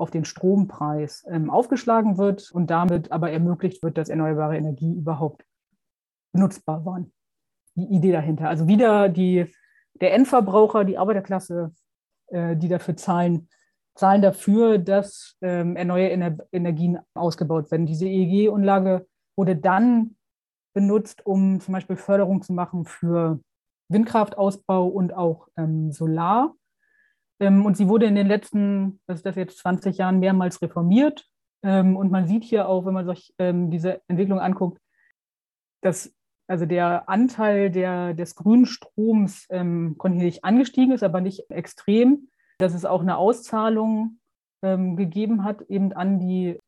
[0.00, 5.44] auf den Strompreis ähm, aufgeschlagen wird und damit aber ermöglicht wird, dass erneuerbare Energie überhaupt
[6.32, 7.12] nutzbar waren.
[7.76, 8.48] Die Idee dahinter.
[8.48, 9.46] Also wieder die,
[10.00, 11.72] der Endverbraucher, die Arbeiterklasse,
[12.28, 13.48] äh, die dafür zahlen,
[13.94, 17.86] zahlen dafür, dass ähm, erneuerbare Energien ausgebaut werden.
[17.86, 20.16] Diese EEG-Umlage wurde dann
[20.72, 23.40] benutzt, um zum Beispiel Förderung zu machen für
[23.88, 26.54] Windkraftausbau und auch ähm, Solar.
[27.40, 31.26] Ähm, und sie wurde in den letzten, was ist das jetzt, 20 Jahren mehrmals reformiert.
[31.62, 34.80] Ähm, und man sieht hier auch, wenn man sich ähm, diese Entwicklung anguckt,
[35.82, 36.14] dass
[36.46, 42.28] also der Anteil der, des grünen Stroms kontinuierlich angestiegen ist, aber nicht extrem.
[42.58, 44.18] Dass es auch eine Auszahlung
[44.60, 46.58] gegeben hat, eben an die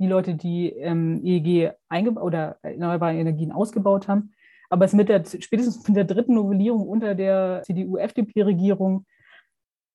[0.00, 1.74] die Leute, die EEG
[2.20, 4.32] oder erneuerbare Energien ausgebaut haben.
[4.68, 9.06] Aber es mit der, spätestens mit der dritten Novellierung unter der CDU-FDP-Regierung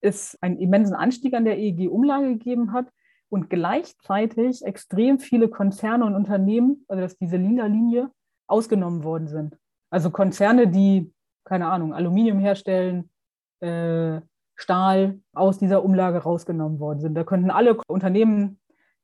[0.02, 2.88] es einen immensen Anstieg an der EEG-Umlage gegeben hat
[3.30, 8.12] und gleichzeitig extrem viele Konzerne und Unternehmen, also dass diese lila Linie,
[8.48, 9.58] ausgenommen worden sind.
[9.92, 13.12] Also Konzerne, die, keine Ahnung, Aluminium herstellen,
[13.60, 14.22] äh,
[14.56, 17.14] Stahl aus dieser Umlage rausgenommen worden sind.
[17.14, 18.60] Da könnten alle Unternehmen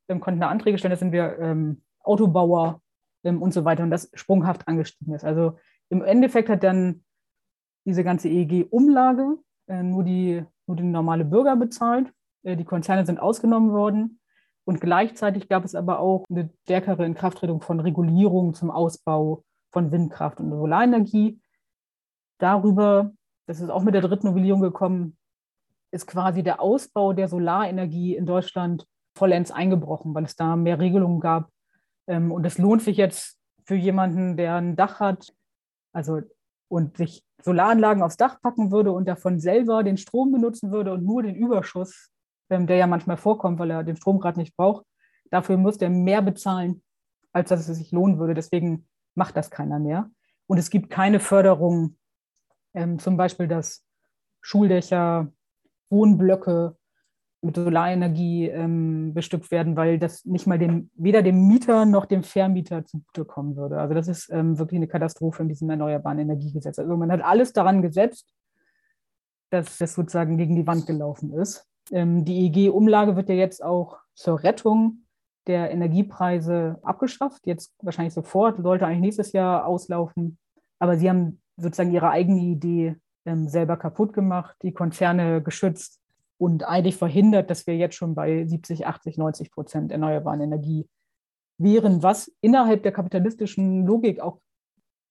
[0.07, 2.81] ähm, konnten da Anträge stellen, das sind wir ähm, Autobauer
[3.23, 5.23] ähm, und so weiter und das sprunghaft angestiegen ist.
[5.23, 5.57] Also
[5.89, 7.03] im Endeffekt hat dann
[7.85, 12.11] diese ganze EEG-Umlage äh, nur, die, nur die normale Bürger bezahlt.
[12.43, 14.19] Äh, die Konzerne sind ausgenommen worden.
[14.65, 20.39] Und gleichzeitig gab es aber auch eine stärkere Inkrafttretung von Regulierungen zum Ausbau von Windkraft
[20.39, 21.39] und Solarenergie.
[22.39, 23.11] Darüber,
[23.45, 25.17] das ist auch mit der dritten Novellierung gekommen,
[25.91, 31.19] ist quasi der Ausbau der Solarenergie in Deutschland vollends eingebrochen, weil es da mehr Regelungen
[31.19, 31.49] gab.
[32.07, 35.33] Ähm, und es lohnt sich jetzt für jemanden, der ein Dach hat,
[35.93, 36.21] also
[36.75, 41.05] und sich Solaranlagen aufs Dach packen würde und davon selber den Strom benutzen würde und
[41.05, 42.11] nur den Überschuss,
[42.49, 44.85] ähm, der ja manchmal vorkommt, weil er den Strom gerade nicht braucht,
[45.31, 46.83] dafür muss er mehr bezahlen,
[47.31, 48.33] als dass es sich lohnen würde.
[48.33, 50.11] Deswegen macht das keiner mehr.
[50.47, 51.95] Und es gibt keine Förderung,
[52.73, 53.85] ähm, zum Beispiel, dass
[54.41, 55.31] Schuldächer,
[55.89, 56.75] Wohnblöcke
[57.45, 62.23] mit Solarenergie ähm, bestückt werden, weil das nicht mal dem, weder dem Mieter noch dem
[62.23, 63.79] Vermieter zugutekommen würde.
[63.79, 66.79] Also das ist ähm, wirklich eine Katastrophe in diesem erneuerbaren Energiegesetz.
[66.79, 68.33] Also man hat alles daran gesetzt,
[69.49, 71.67] dass das sozusagen gegen die Wand gelaufen ist.
[71.91, 75.05] Ähm, die EEG-Umlage wird ja jetzt auch zur Rettung
[75.47, 77.45] der Energiepreise abgeschafft.
[77.45, 80.37] Jetzt wahrscheinlich sofort, sollte eigentlich nächstes Jahr auslaufen.
[80.79, 86.01] Aber sie haben sozusagen ihre eigene Idee ähm, selber kaputt gemacht, die Konzerne geschützt
[86.37, 90.87] und eigentlich verhindert, dass wir jetzt schon bei 70, 80, 90 Prozent erneuerbaren Energie
[91.57, 94.39] wären, was innerhalb der kapitalistischen Logik auch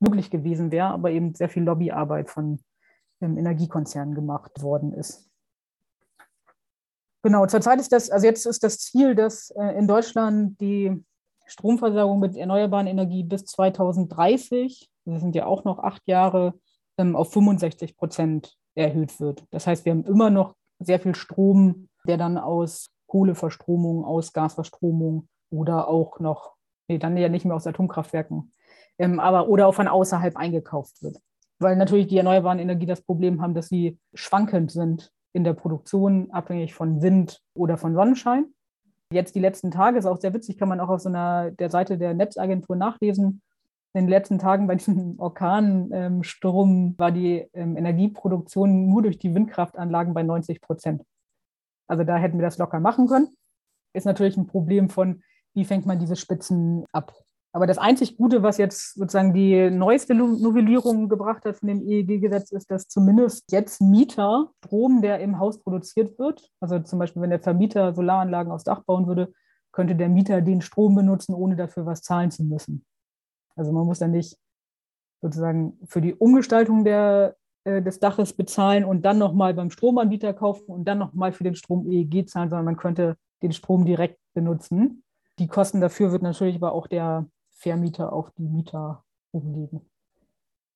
[0.01, 2.61] möglich gewesen wäre, aber eben sehr viel Lobbyarbeit von
[3.21, 5.31] ähm, Energiekonzernen gemacht worden ist.
[7.23, 11.03] Genau, zurzeit ist das, also jetzt ist das Ziel, dass äh, in Deutschland die
[11.47, 16.55] Stromversorgung mit erneuerbaren Energie bis 2030, das sind ja auch noch acht Jahre,
[16.99, 19.45] ähm, auf 65 Prozent erhöht wird.
[19.51, 20.55] Das heißt, wir haben immer noch
[20.87, 26.55] sehr viel Strom, der dann aus Kohleverstromung, aus Gasverstromung oder auch noch,
[26.89, 28.53] nee, dann ja nicht mehr aus Atomkraftwerken,
[28.99, 31.19] ähm, aber oder auch von außerhalb eingekauft wird.
[31.59, 36.31] Weil natürlich die erneuerbaren Energie das Problem haben, dass sie schwankend sind in der Produktion,
[36.31, 38.47] abhängig von Wind oder von Sonnenschein.
[39.13, 41.71] Jetzt die letzten Tage ist auch sehr witzig, kann man auch auf so einer der
[41.71, 43.43] Seite der Netzagentur nachlesen.
[43.95, 50.15] In den letzten Tagen bei diesem Orkansturm war die ähm, Energieproduktion nur durch die Windkraftanlagen
[50.15, 51.03] bei 90 Prozent.
[51.87, 53.29] Also da hätten wir das locker machen können.
[53.93, 55.23] Ist natürlich ein Problem von,
[55.55, 57.15] wie fängt man diese Spitzen ab?
[57.53, 62.51] Aber das einzig Gute, was jetzt sozusagen die neueste Novellierung gebracht hat von dem EEG-Gesetz,
[62.51, 67.31] ist, dass zumindest jetzt Mieter Strom, der im Haus produziert wird, also zum Beispiel, wenn
[67.31, 69.33] der Vermieter Solaranlagen aufs Dach bauen würde,
[69.71, 72.85] könnte der Mieter den Strom benutzen, ohne dafür was zahlen zu müssen.
[73.57, 74.37] Also man muss dann nicht
[75.21, 80.67] sozusagen für die Umgestaltung der, äh, des Daches bezahlen und dann nochmal beim Stromanbieter kaufen
[80.67, 85.03] und dann nochmal für den Strom EEG zahlen, sondern man könnte den Strom direkt benutzen.
[85.39, 89.81] Die Kosten dafür wird natürlich aber auch der Vermieter auf die Mieter umlegen.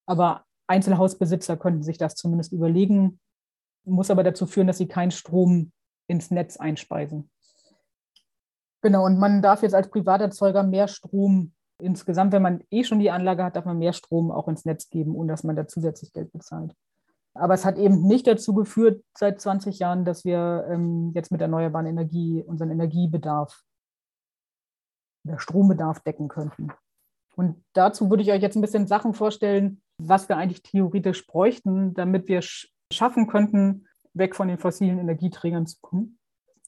[0.07, 3.21] Aber Einzelhausbesitzer könnten sich das zumindest überlegen,
[3.85, 5.73] muss aber dazu führen, dass sie keinen Strom
[6.07, 7.31] ins Netz einspeisen.
[8.83, 13.11] Genau, und man darf jetzt als Privaterzeuger mehr Strom insgesamt, wenn man eh schon die
[13.11, 16.13] Anlage hat, darf man mehr Strom auch ins Netz geben, ohne dass man da zusätzlich
[16.13, 16.75] Geld bezahlt.
[17.35, 21.41] Aber es hat eben nicht dazu geführt, seit 20 Jahren, dass wir ähm, jetzt mit
[21.41, 23.63] erneuerbaren Energie unseren Energiebedarf,
[25.25, 26.69] der Strombedarf decken könnten.
[27.37, 31.95] Und dazu würde ich euch jetzt ein bisschen Sachen vorstellen, was wir eigentlich theoretisch bräuchten,
[31.95, 32.41] damit wir
[32.93, 36.19] schaffen könnten, weg von den fossilen Energieträgern zu kommen.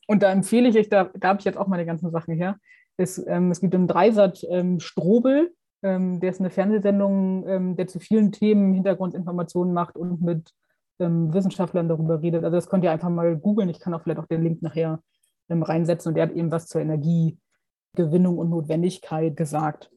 [0.07, 2.59] Und da empfehle ich euch, da, da habe ich jetzt auch meine ganzen Sachen her,
[3.01, 7.87] es, ähm, es gibt im Dreisat ähm, Strobel, ähm, der ist eine Fernsehsendung, ähm, der
[7.87, 10.53] zu vielen Themen Hintergrundinformationen macht und mit
[10.99, 12.45] ähm, Wissenschaftlern darüber redet.
[12.45, 13.71] Also das könnt ihr einfach mal googeln.
[13.71, 15.03] Ich kann auch vielleicht auch den Link nachher
[15.49, 16.11] ähm, reinsetzen.
[16.11, 19.91] Und der hat eben was zur Energiegewinnung und Notwendigkeit gesagt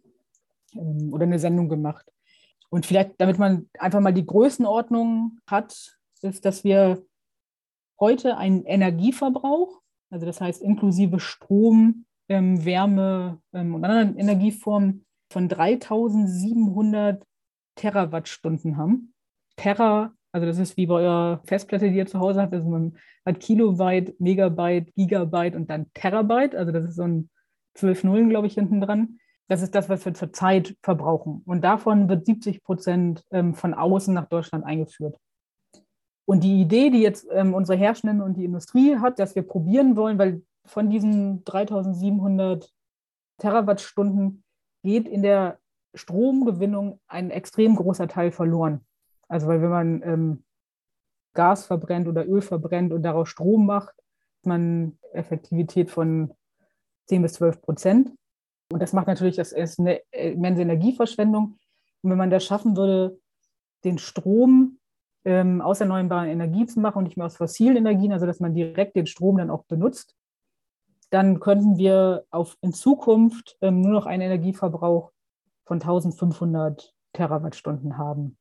[1.11, 2.11] oder eine Sendung gemacht.
[2.69, 7.03] Und vielleicht, damit man einfach mal die Größenordnung hat, ist, dass wir
[7.99, 15.49] heute einen Energieverbrauch, also das heißt inklusive Strom, ähm, Wärme ähm, und anderen Energieformen von
[15.49, 17.23] 3700
[17.75, 19.13] Terawattstunden haben.
[19.55, 22.97] Terra, also das ist wie bei eurer Festplatte, die ihr zu Hause habt, also man
[23.25, 27.29] hat Kilobyte, Megabyte, Gigabyte und dann Terabyte, also das ist so ein
[27.75, 29.19] 12 Nullen, glaube ich, hinten dran.
[29.47, 31.41] Das ist das, was wir zurzeit verbrauchen.
[31.45, 35.17] Und davon wird 70 Prozent ähm, von außen nach Deutschland eingeführt.
[36.25, 39.95] Und die Idee, die jetzt ähm, unsere Herstellenden und die Industrie hat, dass wir probieren
[39.95, 42.71] wollen, weil von diesen 3700
[43.37, 44.43] Terawattstunden
[44.83, 45.59] geht in der
[45.93, 48.85] Stromgewinnung ein extrem großer Teil verloren.
[49.27, 50.43] Also weil wenn man ähm,
[51.33, 56.33] Gas verbrennt oder Öl verbrennt und daraus Strom macht, hat man Effektivität von
[57.07, 58.11] 10 bis 12 Prozent.
[58.71, 61.57] Und das macht natürlich, das ist eine immense Energieverschwendung.
[62.01, 63.19] Und wenn man das schaffen würde,
[63.83, 64.79] den Strom
[65.25, 68.53] ähm, aus erneuerbaren Energie zu machen und nicht mehr aus fossilen Energien, also dass man
[68.53, 70.15] direkt den Strom dann auch benutzt,
[71.13, 75.11] dann könnten wir auf, in Zukunft ähm, nur noch einen Energieverbrauch
[75.65, 78.35] von 1500 Terawattstunden haben.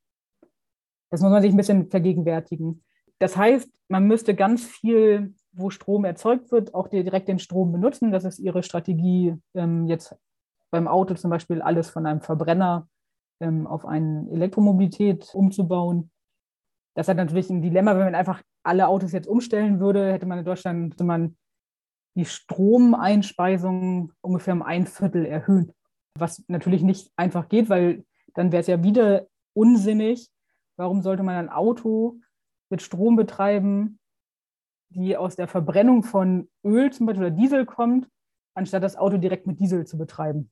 [1.11, 2.83] Das muss man sich ein bisschen vergegenwärtigen.
[3.19, 8.11] Das heißt, man müsste ganz viel, wo Strom erzeugt wird, auch direkt den Strom benutzen.
[8.11, 10.17] Das ist Ihre Strategie, ähm, jetzt
[10.71, 12.89] beim Auto zum Beispiel alles von einem Verbrenner
[13.41, 16.11] ähm, auf eine Elektromobilität umzubauen.
[16.95, 20.39] Das hat natürlich ein Dilemma, wenn man einfach alle Autos jetzt umstellen würde, hätte man
[20.39, 21.37] in Deutschland hätte man
[22.14, 25.72] die Stromeinspeisung ungefähr um ein Viertel erhöhen.
[26.18, 30.31] Was natürlich nicht einfach geht, weil dann wäre es ja wieder unsinnig.
[30.77, 32.20] Warum sollte man ein Auto
[32.70, 33.98] mit Strom betreiben,
[34.90, 38.09] die aus der Verbrennung von Öl zum Beispiel oder Diesel kommt,
[38.55, 40.51] anstatt das Auto direkt mit Diesel zu betreiben?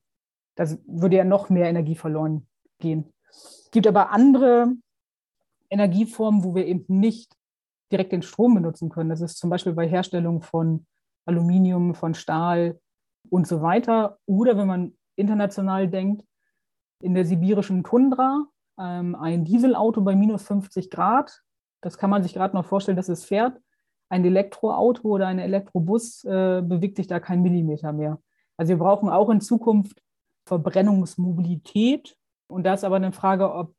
[0.56, 2.46] Das würde ja noch mehr Energie verloren
[2.78, 3.12] gehen.
[3.28, 4.74] Es gibt aber andere
[5.70, 7.36] Energieformen, wo wir eben nicht
[7.92, 9.10] direkt den Strom benutzen können.
[9.10, 10.86] Das ist zum Beispiel bei Herstellung von
[11.30, 12.78] Aluminium, von Stahl
[13.28, 14.18] und so weiter.
[14.26, 16.24] Oder wenn man international denkt,
[17.02, 18.44] in der sibirischen Tundra
[18.78, 21.42] ähm, ein Dieselauto bei minus 50 Grad.
[21.80, 23.60] Das kann man sich gerade noch vorstellen, dass es fährt.
[24.08, 28.20] Ein Elektroauto oder ein Elektrobus äh, bewegt sich da kein Millimeter mehr.
[28.56, 30.02] Also wir brauchen auch in Zukunft
[30.46, 32.16] Verbrennungsmobilität.
[32.48, 33.74] Und da ist aber eine Frage, ob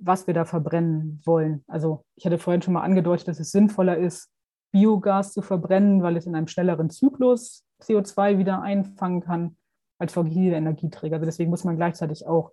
[0.00, 1.64] was wir da verbrennen wollen.
[1.66, 4.30] Also ich hatte vorhin schon mal angedeutet, dass es sinnvoller ist,
[4.70, 9.56] Biogas zu verbrennen, weil es in einem schnelleren Zyklus CO2 wieder einfangen kann
[9.98, 11.16] als fossile Energieträger.
[11.16, 12.52] Also deswegen muss man gleichzeitig auch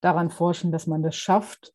[0.00, 1.72] daran forschen, dass man das schafft,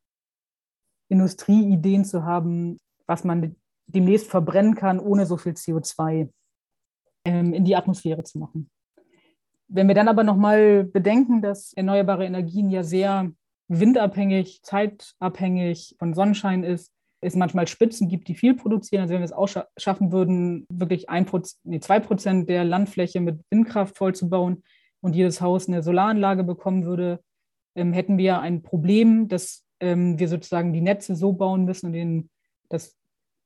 [1.08, 6.30] Industrieideen zu haben, was man demnächst verbrennen kann, ohne so viel CO2
[7.24, 8.70] ähm, in die Atmosphäre zu machen.
[9.66, 13.30] Wenn wir dann aber nochmal bedenken, dass erneuerbare Energien ja sehr
[13.68, 19.02] windabhängig, zeitabhängig von Sonnenschein ist, es manchmal Spitzen gibt, die viel produzieren.
[19.02, 21.26] Also wenn wir es auch schaffen würden, wirklich ein
[21.64, 24.62] nee, zwei Prozent der Landfläche mit Windkraft vollzubauen
[25.00, 27.20] und jedes Haus eine Solaranlage bekommen würde,
[27.76, 31.92] ähm, hätten wir ein Problem, dass ähm, wir sozusagen die Netze so bauen müssen und,
[31.92, 32.30] den,
[32.68, 32.96] das,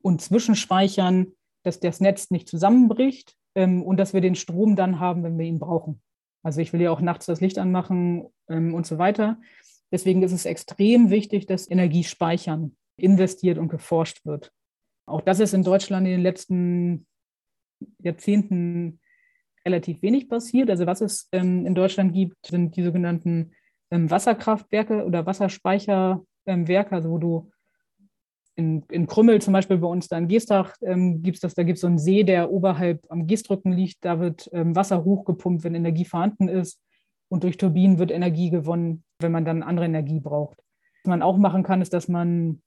[0.02, 1.32] und zwischenspeichern,
[1.62, 5.46] dass das Netz nicht zusammenbricht ähm, und dass wir den Strom dann haben, wenn wir
[5.46, 6.00] ihn brauchen.
[6.42, 9.38] Also ich will ja auch nachts das Licht anmachen ähm, und so weiter.
[9.90, 14.52] Deswegen ist es extrem wichtig, dass Energiespeichern investiert und geforscht wird.
[15.06, 17.06] Auch das ist in Deutschland in den letzten
[17.98, 19.00] Jahrzehnten
[19.66, 20.70] relativ wenig passiert.
[20.70, 23.52] Also was es ähm, in Deutschland gibt, sind die sogenannten
[23.90, 27.50] ähm, Wasserkraftwerke oder Wasserspeicherwerke, also wo du
[28.56, 31.64] in, in Krümmel zum Beispiel bei uns da in Geestach ähm, gibt es das, da
[31.64, 35.64] gibt es so einen See, der oberhalb am Geestrücken liegt, da wird ähm, Wasser hochgepumpt,
[35.64, 36.80] wenn Energie vorhanden ist
[37.28, 40.58] und durch Turbinen wird Energie gewonnen, wenn man dann andere Energie braucht.
[41.02, 42.62] Was man auch machen kann, ist, dass man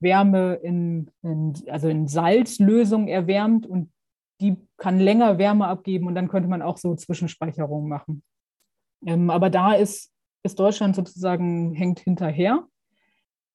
[0.00, 3.92] Wärme in, in, also in Salzlösung erwärmt und
[4.40, 8.22] die kann länger Wärme abgeben und dann könnte man auch so Zwischenspeicherungen machen.
[9.04, 10.12] Ähm, aber da ist,
[10.44, 12.66] ist Deutschland sozusagen, hängt hinterher.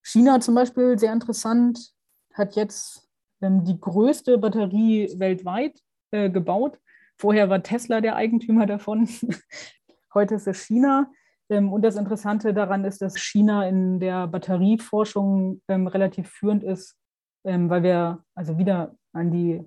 [0.01, 1.93] China zum Beispiel, sehr interessant,
[2.33, 3.07] hat jetzt
[3.41, 5.79] ähm, die größte Batterie weltweit
[6.11, 6.79] äh, gebaut.
[7.17, 9.07] Vorher war Tesla der Eigentümer davon.
[10.13, 11.09] Heute ist es China.
[11.49, 16.97] Ähm, und das Interessante daran ist, dass China in der Batterieforschung ähm, relativ führend ist,
[17.43, 19.63] ähm, weil wir also wieder an die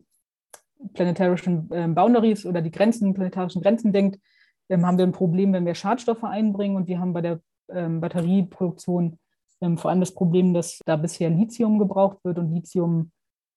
[0.93, 4.21] planetarischen Boundaries oder die Grenzen, planetarischen Grenzen denkt,
[4.71, 6.77] haben wir ein Problem, wenn wir Schadstoffe einbringen.
[6.77, 9.19] Und wir haben bei der Batterieproduktion
[9.77, 12.39] vor allem das Problem, dass da bisher Lithium gebraucht wird.
[12.39, 13.11] Und Lithium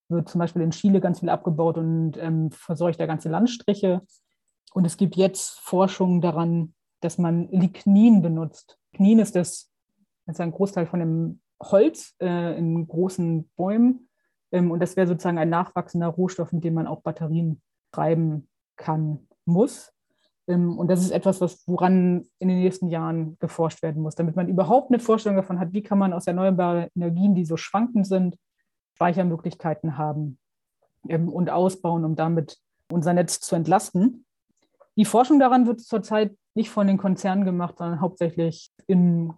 [0.07, 2.17] wird zum Beispiel in Chile ganz viel abgebaut und
[2.51, 4.01] verseucht da ganze Landstriche.
[4.73, 8.77] Und es gibt jetzt Forschung daran, dass man Lignin benutzt.
[8.93, 9.71] Lignin ist das,
[10.27, 14.09] ist ein Großteil von dem Holz äh, in großen Bäumen.
[14.51, 19.27] Ähm, und das wäre sozusagen ein nachwachsender Rohstoff, mit dem man auch Batterien treiben kann,
[19.45, 19.91] muss.
[20.47, 24.35] Ähm, und das ist etwas, was, woran in den nächsten Jahren geforscht werden muss, damit
[24.35, 28.07] man überhaupt eine Vorstellung davon hat, wie kann man aus erneuerbaren Energien, die so schwankend
[28.07, 28.37] sind,
[28.95, 30.39] Speichermöglichkeiten haben
[31.07, 32.57] ähm, und ausbauen, um damit
[32.91, 34.25] unser Netz zu entlasten.
[34.97, 39.33] Die Forschung daran wird zurzeit nicht von den Konzernen gemacht, sondern hauptsächlich in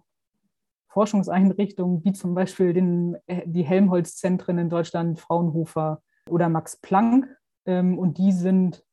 [0.88, 7.26] Forschungseinrichtungen, wie zum Beispiel den, äh, die Helmholtz-Zentren in Deutschland, Fraunhofer oder Max Planck.
[7.64, 8.84] Ähm, und die sind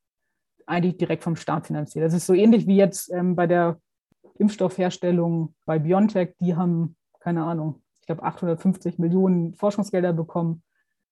[0.65, 2.05] eigentlich direkt vom Staat finanziert.
[2.05, 3.79] Das ist so ähnlich wie jetzt ähm, bei der
[4.37, 6.35] Impfstoffherstellung bei BioNTech.
[6.39, 10.63] Die haben, keine Ahnung, ich glaube 850 Millionen Forschungsgelder bekommen,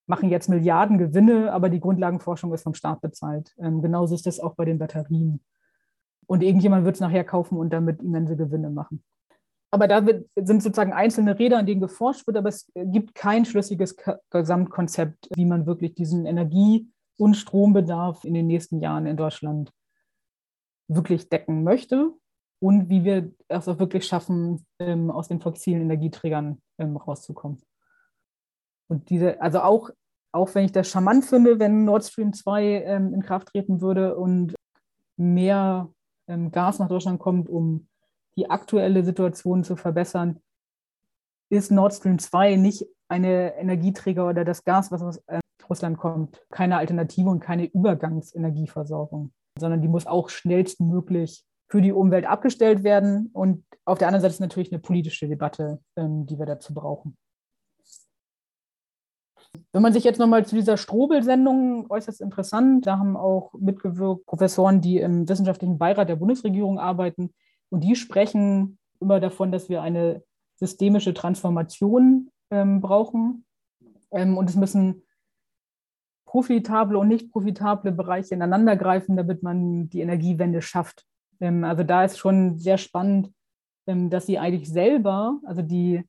[0.06, 3.54] machen jetzt Milliarden Gewinne, aber die Grundlagenforschung ist vom Staat bezahlt.
[3.60, 5.42] Ähm, genauso ist das auch bei den Batterien.
[6.28, 9.04] Und irgendjemand wird es nachher kaufen und damit immense Gewinne machen.
[9.72, 10.04] Aber da
[10.36, 13.98] sind sozusagen einzelne Räder, an denen geforscht wird, aber es gibt kein schlüssiges
[14.30, 19.72] Gesamtkonzept, wie man wirklich diesen Energie- und Strombedarf in den nächsten Jahren in Deutschland
[20.88, 22.14] wirklich decken möchte
[22.60, 27.62] und wie wir es auch wirklich schaffen, ähm, aus den fossilen Energieträgern ähm, rauszukommen.
[28.90, 29.90] Und diese, also auch,
[30.32, 34.16] auch wenn ich das charmant finde, wenn Nord Stream 2 ähm, in Kraft treten würde
[34.16, 34.56] und
[35.18, 35.92] mehr
[36.52, 37.88] Gas nach Deutschland kommt, um
[38.38, 40.42] die aktuelle Situation zu verbessern,
[41.50, 46.42] ist Nord Stream 2 nicht eine Energieträger oder das Gas, was aus äh, Russland kommt,
[46.50, 53.30] keine Alternative und keine Übergangsenergieversorgung, sondern die muss auch schnellstmöglich für die Umwelt abgestellt werden.
[53.34, 57.18] Und auf der anderen Seite ist natürlich eine politische Debatte, ähm, die wir dazu brauchen.
[59.78, 64.82] Wenn man sich jetzt nochmal zu dieser Strobel-Sendung äußerst interessant, da haben auch mitgewirkt Professoren,
[64.82, 67.32] die im wissenschaftlichen Beirat der Bundesregierung arbeiten.
[67.70, 70.24] Und die sprechen immer davon, dass wir eine
[70.56, 73.46] systemische Transformation ähm, brauchen.
[74.10, 75.04] Ähm, und es müssen
[76.26, 81.06] profitable und nicht profitable Bereiche ineinandergreifen, damit man die Energiewende schafft.
[81.40, 83.32] Ähm, also da ist schon sehr spannend,
[83.86, 86.04] ähm, dass sie eigentlich selber, also die,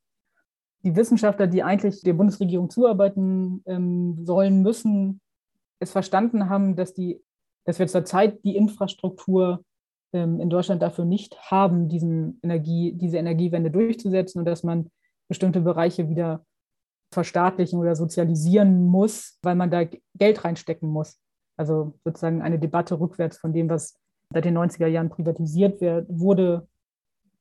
[0.84, 5.20] die Wissenschaftler, die eigentlich der Bundesregierung zuarbeiten ähm, sollen, müssen,
[5.80, 7.22] es verstanden haben, dass, die,
[7.64, 9.64] dass wir zurzeit die Infrastruktur
[10.10, 14.90] in Deutschland dafür nicht haben, diesen Energie, diese Energiewende durchzusetzen und dass man
[15.28, 16.46] bestimmte Bereiche wieder
[17.12, 21.20] verstaatlichen oder sozialisieren muss, weil man da Geld reinstecken muss.
[21.58, 23.98] Also sozusagen eine Debatte rückwärts von dem, was
[24.32, 26.66] seit den 90er Jahren privatisiert wird, wurde,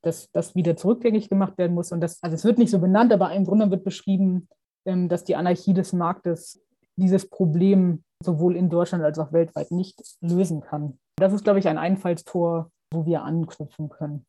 [0.08, 1.92] dass das wieder zurückgängig gemacht werden muss.
[1.92, 4.48] Und das, also es wird nicht so benannt, aber im Grunde wird beschrieben,
[4.86, 6.62] ähm, dass die Anarchie des Marktes
[6.96, 10.98] dieses Problem sowohl in Deutschland als auch weltweit nicht lösen kann.
[11.18, 14.26] Das ist, glaube ich, ein Einfallstor, wo wir anknüpfen können.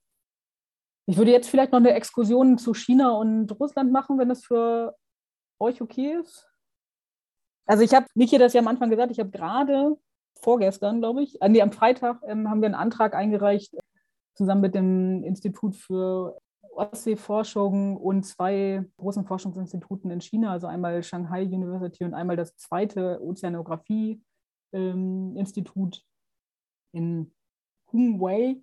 [1.06, 4.94] Ich würde jetzt vielleicht noch eine Exkursion zu China und Russland machen, wenn das für
[5.60, 6.48] euch okay ist?
[7.66, 9.96] Also ich habe Niki das ja am Anfang gesagt, ich habe gerade
[10.40, 13.74] vorgestern, glaube ich, nee, am Freitag ähm, haben wir einen Antrag eingereicht,
[14.38, 16.38] zusammen mit dem Institut für
[16.70, 23.20] Ostseeforschung und zwei großen Forschungsinstituten in China, also einmal Shanghai University und einmal das zweite
[23.20, 26.02] Ozeanographie-Institut ähm,
[26.92, 27.34] in
[27.92, 28.58] Hongwei,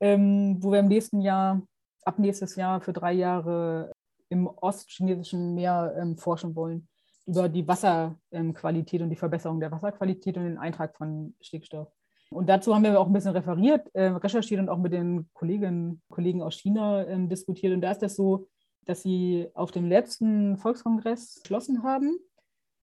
[0.00, 1.60] ähm, wo wir im nächsten Jahr,
[2.06, 3.92] ab nächstes Jahr für drei Jahre
[4.30, 6.88] im ostchinesischen Meer ähm, forschen wollen,
[7.26, 11.97] über die Wasserqualität und die Verbesserung der Wasserqualität und den Eintrag von Stickstoff.
[12.30, 16.02] Und dazu haben wir auch ein bisschen referiert, äh, recherchiert und auch mit den Kolleginnen
[16.10, 17.72] Kollegen aus China äh, diskutiert.
[17.72, 18.48] Und da ist das so,
[18.84, 22.18] dass sie auf dem letzten Volkskongress beschlossen haben,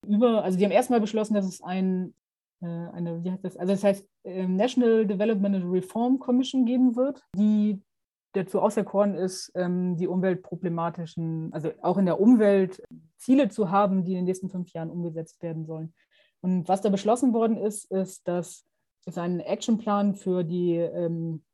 [0.06, 2.14] über, also die haben erstmal beschlossen, dass es ein,
[2.60, 6.96] äh, eine, wie heißt das, also das heißt äh, National Development and Reform Commission geben
[6.96, 7.82] wird, die
[8.32, 12.82] dazu auserkoren ist, ähm, die umweltproblematischen, also auch in der Umwelt
[13.16, 15.94] Ziele zu haben, die in den nächsten fünf Jahren umgesetzt werden sollen.
[16.42, 18.64] Und was da beschlossen worden ist, ist, dass
[19.06, 21.44] es einen Actionplan für die ähm,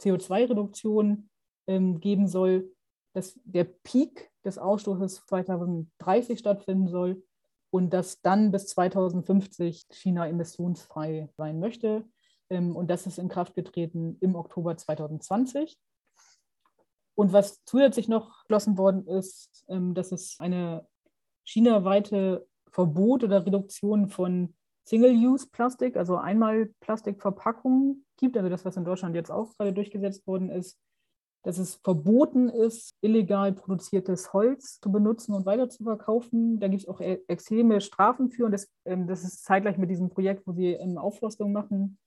[0.00, 1.28] CO2-Reduktion
[1.66, 2.72] ähm, geben soll,
[3.14, 7.22] dass der Peak des Ausstoßes 2030 stattfinden soll
[7.70, 12.04] und dass dann bis 2050 China emissionsfrei sein möchte.
[12.50, 15.78] und das ist in Kraft getreten im Oktober 2020.
[17.18, 20.86] Und was zusätzlich noch beschlossen worden ist, ähm, dass es eine
[21.44, 24.54] chinaweite Verbot oder Reduktion von
[24.88, 30.48] Single-Use-Plastik, also einmal Plastikverpackungen gibt, also das, was in Deutschland jetzt auch gerade durchgesetzt worden
[30.48, 30.78] ist,
[31.42, 36.58] dass es verboten ist, illegal produziertes Holz zu benutzen und weiter zu verkaufen.
[36.58, 39.90] Da gibt es auch e-, extreme Strafen für und das, ähm, das ist zeitgleich mit
[39.90, 41.98] diesem Projekt, wo sie Aufforstung machen.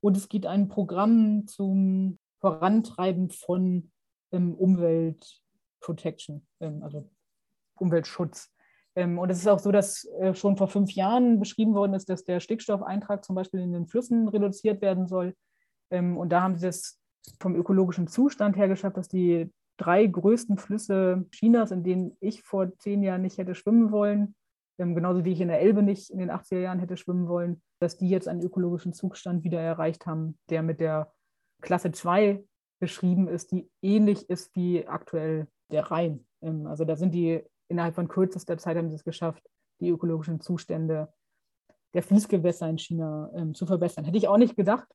[0.00, 3.90] Und es gibt ein Programm zum Vorantreiben von
[4.30, 7.08] ähm, Umweltprotection, ähm, also
[7.74, 8.50] Umweltschutz.
[9.00, 12.10] Ähm, und es ist auch so, dass äh, schon vor fünf Jahren beschrieben worden ist,
[12.10, 15.34] dass der Stickstoffeintrag zum Beispiel in den Flüssen reduziert werden soll.
[15.90, 17.00] Ähm, und da haben sie es
[17.40, 22.76] vom ökologischen Zustand her geschafft, dass die drei größten Flüsse Chinas, in denen ich vor
[22.78, 24.34] zehn Jahren nicht hätte schwimmen wollen,
[24.78, 27.62] ähm, genauso wie ich in der Elbe nicht in den 80er Jahren hätte schwimmen wollen,
[27.80, 31.10] dass die jetzt einen ökologischen Zustand wieder erreicht haben, der mit der
[31.62, 32.44] Klasse 2
[32.80, 36.26] beschrieben ist, die ähnlich ist wie aktuell der Rhein.
[36.66, 39.42] Also da sind die innerhalb von kürzester Zeit haben sie es geschafft,
[39.80, 41.12] die ökologischen Zustände
[41.94, 44.04] der Fließgewässer in China ähm, zu verbessern.
[44.04, 44.88] Hätte ich auch nicht gedacht.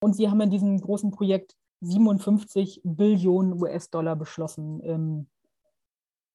[0.00, 5.28] Und sie haben in diesem großen Projekt 57 Billionen US-Dollar beschlossen, ähm,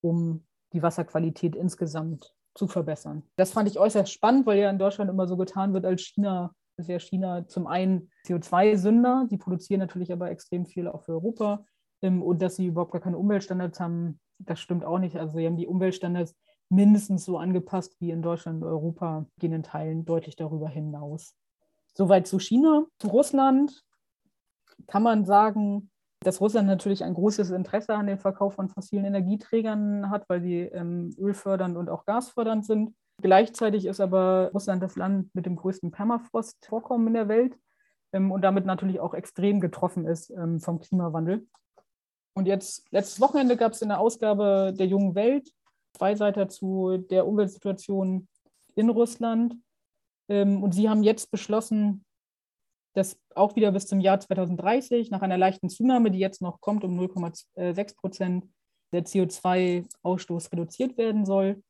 [0.01, 3.23] um die Wasserqualität insgesamt zu verbessern.
[3.35, 6.53] Das fand ich äußerst spannend, weil ja in Deutschland immer so getan wird, als China,
[6.77, 11.65] ist ja China zum einen CO2-Sünder, sie produzieren natürlich aber extrem viel auch für Europa
[12.01, 15.15] ähm, und dass sie überhaupt gar keine Umweltstandards haben, das stimmt auch nicht.
[15.15, 16.36] Also sie haben die Umweltstandards
[16.69, 21.36] mindestens so angepasst wie in Deutschland und Europa, gehen in Teilen deutlich darüber hinaus.
[21.93, 22.86] Soweit zu China.
[22.99, 23.83] Zu Russland
[24.88, 25.89] kann man sagen,
[26.21, 30.61] dass Russland natürlich ein großes Interesse an dem Verkauf von fossilen Energieträgern hat, weil sie
[30.61, 32.95] ähm, ölfördernd und auch gasfördernd sind.
[33.21, 37.57] Gleichzeitig ist aber Russland das Land mit dem größten Permafrost-Vorkommen in der Welt
[38.11, 41.47] ähm, und damit natürlich auch extrem getroffen ist ähm, vom Klimawandel.
[42.36, 45.51] Und jetzt, letztes Wochenende gab es in der Ausgabe der Jungen Welt
[45.95, 48.27] zwei Seiten zu der Umweltsituation
[48.75, 49.55] in Russland.
[50.27, 52.03] Ähm, und sie haben jetzt beschlossen,
[52.93, 56.83] dass auch wieder bis zum Jahr 2030 nach einer leichten Zunahme, die jetzt noch kommt
[56.83, 58.47] um 0,6 Prozent,
[58.91, 61.61] der CO2-Ausstoß reduziert werden soll.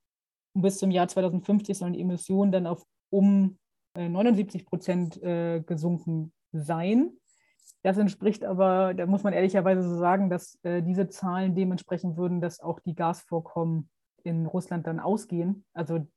[0.53, 3.57] Und bis zum Jahr 2050 sollen die Emissionen dann auf um
[3.95, 7.17] 79 äh, Prozent äh, gesunken sein.
[7.85, 12.41] Das entspricht aber, da muss man ehrlicherweise so sagen, dass äh, diese Zahlen dementsprechend würden,
[12.41, 13.89] dass auch die Gasvorkommen
[14.23, 15.63] in Russland dann ausgehen.
[15.75, 16.07] Also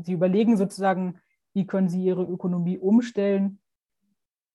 [0.00, 1.18] sie überlegen sozusagen,
[1.52, 3.58] wie können sie ihre Ökonomie umstellen.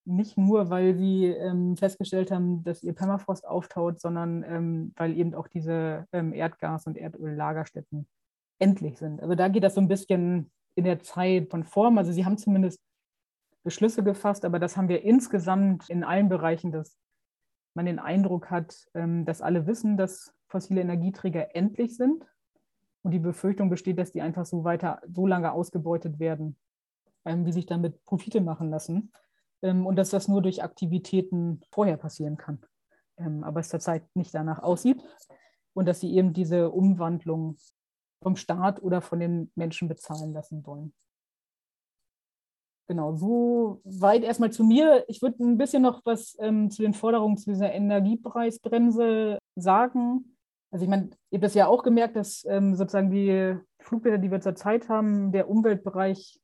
[0.06, 5.34] Nicht nur, weil sie ähm, festgestellt haben, dass ihr Permafrost auftaut, sondern ähm, weil eben
[5.36, 8.08] auch diese ähm, Erdgas- und Erdöllagerstätten
[8.60, 9.22] endlich sind.
[9.22, 11.98] Also da geht das so ein bisschen in der Zeit von Form.
[11.98, 12.80] Also sie haben zumindest
[13.64, 16.98] Beschlüsse gefasst, aber das haben wir insgesamt in allen Bereichen, dass
[17.74, 22.26] man den Eindruck hat, ähm, dass alle wissen, dass fossile Energieträger endlich sind
[23.04, 26.58] und die Befürchtung besteht, dass die einfach so weiter, so lange ausgebeutet werden,
[27.26, 29.12] ähm, wie sich damit Profite machen lassen
[29.62, 32.60] ähm, und dass das nur durch Aktivitäten vorher passieren kann,
[33.44, 35.04] aber es zurzeit nicht danach aussieht
[35.74, 37.58] und dass sie eben diese Umwandlung
[38.22, 40.94] vom Staat oder von den Menschen bezahlen lassen wollen.
[42.92, 45.06] Genau, so weit erstmal zu mir.
[45.08, 50.36] Ich würde ein bisschen noch was ähm, zu den Forderungen zu dieser Energiepreisbremse sagen.
[50.72, 54.30] Also ich meine, ihr habt das ja auch gemerkt, dass ähm, sozusagen die Flugblätter, die
[54.30, 56.38] wir zurzeit haben, der Umweltbereich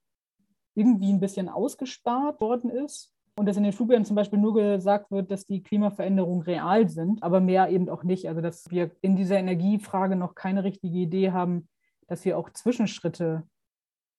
[0.74, 3.12] irgendwie ein bisschen ausgespart worden ist.
[3.36, 7.24] Und dass in den Flugblättern zum Beispiel nur gesagt wird, dass die Klimaveränderungen real sind,
[7.24, 8.30] aber mehr eben auch nicht.
[8.30, 11.68] Also dass wir in dieser Energiefrage noch keine richtige Idee haben,
[12.08, 13.44] dass wir auch Zwischenschritte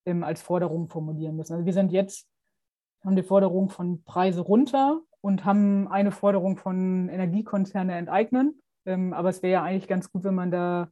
[0.09, 1.53] ähm, als Forderung formulieren müssen.
[1.53, 2.27] Also wir sind jetzt,
[3.05, 8.61] haben die Forderung von Preise runter und haben eine Forderung von Energiekonzerne enteignen.
[8.87, 10.91] Ähm, aber es wäre ja eigentlich ganz gut, wenn man da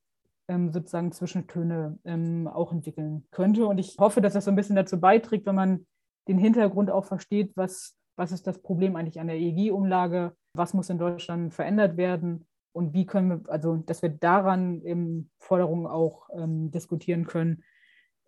[0.49, 3.67] ähm, sozusagen Zwischentöne ähm, auch entwickeln könnte.
[3.67, 5.87] Und ich hoffe, dass das so ein bisschen dazu beiträgt, wenn man
[6.29, 10.91] den Hintergrund auch versteht, was, was ist das Problem eigentlich an der EEG-Umlage, was muss
[10.91, 16.29] in Deutschland verändert werden und wie können wir, also dass wir daran eben Forderungen auch
[16.37, 17.62] ähm, diskutieren können,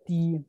[0.07, 0.43] die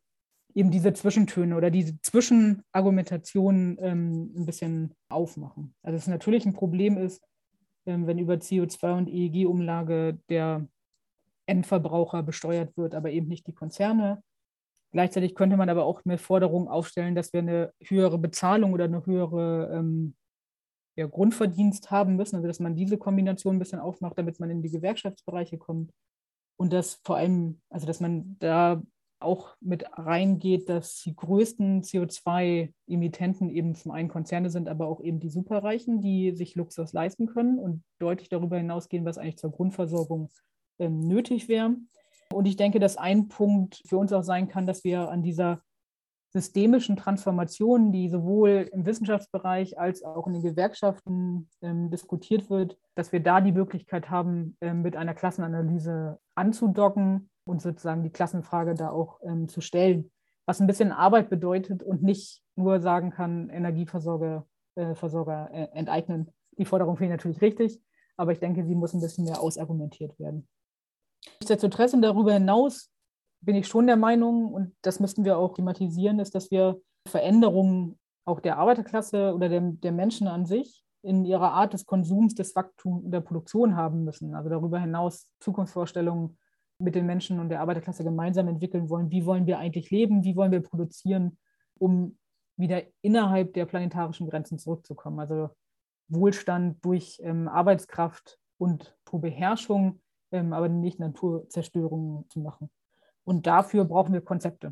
[0.54, 5.74] eben diese Zwischentöne oder diese Zwischenargumentationen ähm, ein bisschen aufmachen.
[5.82, 7.22] Also es natürlich ein Problem ist,
[7.86, 10.66] ähm, wenn über CO2 und EEG-Umlage der
[11.46, 14.22] Endverbraucher besteuert wird, aber eben nicht die Konzerne.
[14.92, 19.04] Gleichzeitig könnte man aber auch eine Forderung aufstellen, dass wir eine höhere Bezahlung oder eine
[19.06, 20.14] höhere ähm,
[20.96, 24.62] ja, Grundverdienst haben müssen, also dass man diese Kombination ein bisschen aufmacht, damit man in
[24.62, 25.92] die Gewerkschaftsbereiche kommt.
[26.56, 28.82] Und dass vor allem, also dass man da
[29.20, 35.20] auch mit reingeht, dass die größten CO2-Emittenten eben zum einen Konzerne sind, aber auch eben
[35.20, 40.30] die Superreichen, die sich Luxus leisten können und deutlich darüber hinausgehen, was eigentlich zur Grundversorgung
[40.78, 41.76] ähm, nötig wäre.
[42.32, 45.62] Und ich denke, dass ein Punkt für uns auch sein kann, dass wir an dieser
[46.32, 53.10] systemischen Transformation, die sowohl im Wissenschaftsbereich als auch in den Gewerkschaften ähm, diskutiert wird, dass
[53.12, 58.90] wir da die Möglichkeit haben, ähm, mit einer Klassenanalyse anzudocken und sozusagen die Klassenfrage da
[58.90, 60.10] auch ähm, zu stellen,
[60.46, 66.32] was ein bisschen Arbeit bedeutet und nicht nur sagen kann, Energieversorger äh, Versorger, äh, enteignen.
[66.58, 67.82] Die Forderung finde ich natürlich richtig,
[68.16, 70.48] aber ich denke, sie muss ein bisschen mehr ausargumentiert werden.
[71.40, 72.90] Nichtsdestotrotz und darüber hinaus
[73.40, 77.98] bin ich schon der Meinung, und das müssten wir auch thematisieren, ist, dass wir Veränderungen
[78.24, 82.54] auch der Arbeiterklasse oder der, der Menschen an sich in ihrer Art des Konsums, des
[82.54, 84.34] Wachstums der Produktion haben müssen.
[84.34, 86.38] Also darüber hinaus Zukunftsvorstellungen
[86.80, 89.10] mit den Menschen und der Arbeiterklasse gemeinsam entwickeln wollen.
[89.10, 90.24] Wie wollen wir eigentlich leben?
[90.24, 91.38] Wie wollen wir produzieren,
[91.78, 92.18] um
[92.56, 95.20] wieder innerhalb der planetarischen Grenzen zurückzukommen?
[95.20, 95.50] Also
[96.08, 100.00] Wohlstand durch ähm, Arbeitskraft und Beherrschung
[100.32, 102.70] ähm, aber nicht Naturzerstörung zu machen.
[103.24, 104.68] Und dafür brauchen wir Konzepte.